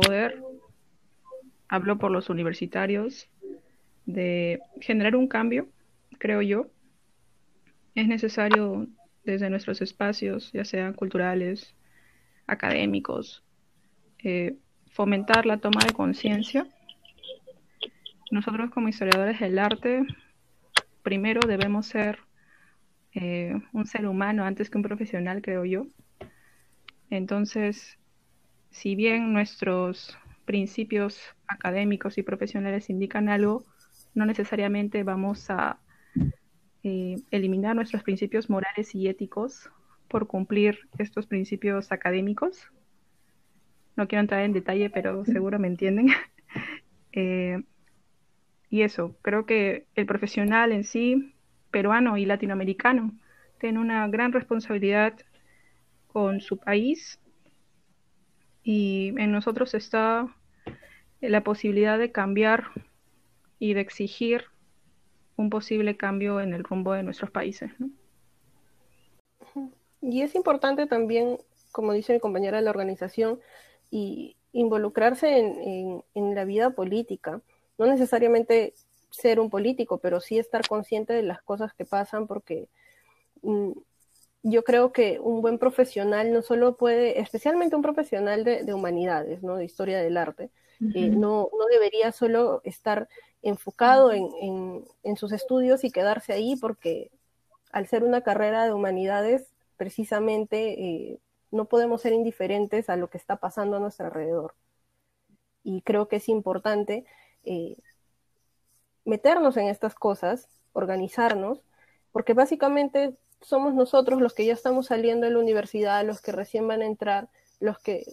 poder, 0.00 0.42
hablo 1.68 1.96
por 1.98 2.10
los 2.10 2.28
universitarios, 2.28 3.28
de 4.04 4.60
generar 4.80 5.16
un 5.16 5.26
cambio, 5.26 5.68
creo 6.18 6.42
yo. 6.42 6.66
Es 7.94 8.06
necesario 8.06 8.86
desde 9.24 9.48
nuestros 9.48 9.80
espacios, 9.80 10.52
ya 10.52 10.64
sean 10.64 10.92
culturales, 10.92 11.74
académicos, 12.46 13.42
eh, 14.22 14.56
fomentar 14.92 15.46
la 15.46 15.56
toma 15.56 15.80
de 15.86 15.94
conciencia. 15.94 16.66
Nosotros 18.30 18.70
como 18.70 18.88
historiadores 18.88 19.40
del 19.40 19.58
arte, 19.58 20.02
primero 21.02 21.40
debemos 21.46 21.86
ser 21.86 22.18
eh, 23.12 23.54
un 23.72 23.86
ser 23.86 24.06
humano 24.06 24.44
antes 24.44 24.68
que 24.68 24.76
un 24.76 24.84
profesional, 24.84 25.40
creo 25.40 25.64
yo. 25.64 25.86
Entonces, 27.08 27.98
si 28.76 28.94
bien 28.94 29.32
nuestros 29.32 30.18
principios 30.44 31.18
académicos 31.48 32.18
y 32.18 32.22
profesionales 32.22 32.90
indican 32.90 33.30
algo, 33.30 33.64
no 34.14 34.26
necesariamente 34.26 35.02
vamos 35.02 35.48
a 35.48 35.78
eh, 36.82 37.16
eliminar 37.30 37.74
nuestros 37.74 38.02
principios 38.02 38.50
morales 38.50 38.94
y 38.94 39.08
éticos 39.08 39.70
por 40.08 40.26
cumplir 40.26 40.78
estos 40.98 41.26
principios 41.26 41.90
académicos. 41.90 42.70
No 43.96 44.06
quiero 44.08 44.20
entrar 44.20 44.42
en 44.42 44.52
detalle, 44.52 44.90
pero 44.90 45.24
seguro 45.24 45.58
me 45.58 45.68
entienden. 45.68 46.08
Eh, 47.18 47.62
y 48.68 48.82
eso, 48.82 49.16
creo 49.22 49.46
que 49.46 49.86
el 49.94 50.04
profesional 50.04 50.70
en 50.70 50.84
sí, 50.84 51.34
peruano 51.70 52.18
y 52.18 52.26
latinoamericano, 52.26 53.18
tiene 53.58 53.78
una 53.78 54.06
gran 54.08 54.32
responsabilidad 54.32 55.14
con 56.08 56.42
su 56.42 56.58
país 56.58 57.18
y 58.68 59.14
en 59.16 59.30
nosotros 59.30 59.74
está 59.74 60.26
la 61.20 61.44
posibilidad 61.44 62.00
de 62.00 62.10
cambiar 62.10 62.64
y 63.60 63.74
de 63.74 63.80
exigir 63.80 64.46
un 65.36 65.50
posible 65.50 65.96
cambio 65.96 66.40
en 66.40 66.52
el 66.52 66.64
rumbo 66.64 66.92
de 66.92 67.04
nuestros 67.04 67.30
países. 67.30 67.70
Y 70.02 70.22
es 70.22 70.34
importante 70.34 70.86
también, 70.86 71.38
como 71.70 71.92
dice 71.92 72.12
mi 72.12 72.18
compañera 72.18 72.56
de 72.56 72.64
la 72.64 72.70
organización, 72.70 73.38
y 73.88 74.36
involucrarse 74.50 75.38
en, 75.38 76.02
en, 76.14 76.34
la 76.34 76.44
vida 76.44 76.70
política. 76.70 77.40
No 77.78 77.86
necesariamente 77.86 78.74
ser 79.10 79.38
un 79.38 79.48
político, 79.48 79.98
pero 79.98 80.20
sí 80.20 80.40
estar 80.40 80.66
consciente 80.66 81.12
de 81.12 81.22
las 81.22 81.40
cosas 81.40 81.72
que 81.72 81.84
pasan, 81.84 82.26
porque 82.26 82.68
mm, 83.42 83.70
yo 84.48 84.62
creo 84.62 84.92
que 84.92 85.18
un 85.18 85.42
buen 85.42 85.58
profesional 85.58 86.32
no 86.32 86.40
solo 86.40 86.76
puede, 86.76 87.20
especialmente 87.20 87.74
un 87.74 87.82
profesional 87.82 88.44
de, 88.44 88.72
humanidades, 88.72 89.42
¿no? 89.42 89.56
de 89.56 89.64
historia 89.64 90.00
del 90.00 90.16
arte, 90.16 90.50
eh, 90.94 91.08
no, 91.08 91.48
no, 91.58 91.66
debería 91.68 92.12
solo 92.12 92.60
estar 92.62 93.08
enfocado 93.42 94.12
en, 94.12 94.84
en, 95.02 95.16
sus 95.16 95.32
estudios 95.32 95.82
y 95.82 95.90
quedarse 95.90 96.32
ahí, 96.32 96.54
porque 96.54 97.10
al 97.72 97.88
ser 97.88 98.04
una 98.04 98.20
carrera 98.20 98.64
de 98.66 98.72
humanidades, 98.72 99.52
precisamente 99.76 100.80
eh, 100.80 101.18
no 101.50 101.64
podemos 101.64 102.02
ser 102.02 102.12
indiferentes 102.12 102.88
a 102.88 102.94
lo 102.96 103.10
que 103.10 103.18
está 103.18 103.36
pasando 103.36 103.78
a 103.78 103.80
nuestro 103.80 104.06
alrededor. 104.06 104.54
Y 105.64 105.82
creo 105.82 106.06
que 106.06 106.16
es 106.16 106.28
importante 106.28 107.04
eh, 107.42 107.78
meternos 109.04 109.56
en 109.56 109.66
estas 109.66 109.96
cosas, 109.96 110.48
organizarnos, 110.72 111.64
porque 112.12 112.32
básicamente 112.32 113.16
somos 113.40 113.74
nosotros 113.74 114.20
los 114.20 114.34
que 114.34 114.46
ya 114.46 114.52
estamos 114.52 114.86
saliendo 114.86 115.26
de 115.26 115.32
la 115.32 115.38
universidad, 115.38 116.04
los 116.04 116.20
que 116.20 116.32
recién 116.32 116.66
van 116.66 116.82
a 116.82 116.86
entrar, 116.86 117.28
los 117.60 117.78
que, 117.78 118.04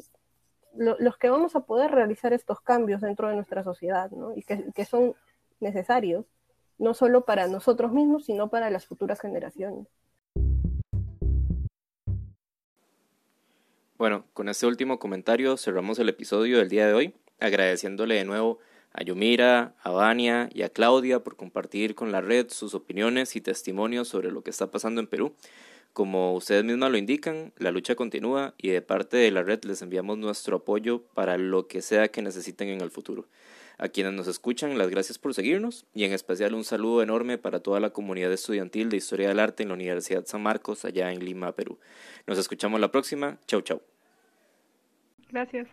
los 0.76 1.18
que 1.18 1.30
vamos 1.30 1.56
a 1.56 1.62
poder 1.62 1.92
realizar 1.92 2.34
estos 2.34 2.62
cambios 2.62 3.02
dentro 3.02 3.30
de 3.30 3.36
nuestra 3.36 3.64
sociedad, 3.64 4.12
¿no? 4.12 4.36
Y 4.36 4.44
que, 4.44 4.72
que 4.74 4.86
son 4.86 5.16
necesarios, 5.60 6.26
no 6.78 6.94
solo 6.94 7.26
para 7.26 7.48
nosotros 7.48 7.92
mismos, 7.92 8.26
sino 8.26 8.50
para 8.50 8.70
las 8.70 8.86
futuras 8.86 9.20
generaciones. 9.20 9.88
Bueno, 13.98 14.26
con 14.34 14.50
este 14.50 14.66
último 14.66 15.00
comentario 15.00 15.56
cerramos 15.56 15.98
el 16.00 16.10
episodio 16.10 16.58
del 16.58 16.70
día 16.70 16.88
de 16.88 16.94
hoy, 16.94 17.16
agradeciéndole 17.40 18.16
de 18.16 18.26
nuevo 18.26 18.60
a 18.94 19.04
Yumira, 19.04 19.76
a 19.82 19.90
Vania 19.90 20.50
y 20.54 20.62
a 20.62 20.70
Claudia 20.70 21.20
por 21.24 21.36
compartir 21.36 21.96
con 21.96 22.12
la 22.12 22.22
red 22.22 22.50
sus 22.50 22.76
opiniones 22.76 23.36
y 23.36 23.42
testimonios 23.42 24.08
sobre 24.08 24.32
lo 24.32 24.44
que 24.44 24.52
está 24.52 24.72
pasando 24.72 25.02
en 25.02 25.08
Perú. 25.08 25.36
Como 25.94 26.34
ustedes 26.34 26.64
mismas 26.64 26.90
lo 26.90 26.98
indican, 26.98 27.54
la 27.58 27.72
lucha 27.72 27.96
continúa 27.96 28.56
y 28.58 28.70
de 28.70 28.82
parte 28.82 29.18
de 29.18 29.30
la 29.30 29.44
red 29.44 29.64
les 29.64 29.82
enviamos 29.82 30.18
nuestro 30.18 30.58
apoyo 30.58 31.04
para 31.14 31.38
lo 31.38 31.68
que 31.68 31.82
sea 31.82 32.08
que 32.08 32.22
necesiten 32.22 32.70
en 32.70 32.82
el 32.82 32.90
futuro. 32.90 33.28
A 33.78 33.90
quienes 33.90 34.14
nos 34.14 34.28
escuchan, 34.28 34.78
las 34.78 34.90
gracias 34.90 35.18
por 35.18 35.34
seguirnos 35.34 35.86
y 35.94 36.06
en 36.06 36.14
especial 36.14 36.54
un 36.54 36.64
saludo 36.64 37.02
enorme 37.02 37.38
para 37.38 37.60
toda 37.60 37.80
la 37.80 37.90
comunidad 37.90 38.32
estudiantil 38.32 38.90
de 38.90 38.98
Historia 38.98 39.28
del 39.28 39.40
Arte 39.40 39.64
en 39.64 39.70
la 39.70 39.76
Universidad 39.76 40.26
San 40.26 40.42
Marcos, 40.42 40.86
allá 40.86 41.12
en 41.12 41.24
Lima, 41.24 41.52
Perú. 41.52 41.80
Nos 42.28 42.38
escuchamos 42.38 42.80
la 42.80 42.92
próxima. 42.92 43.40
Chau, 43.48 43.62
chau. 43.62 43.82
Gracias. 45.32 45.68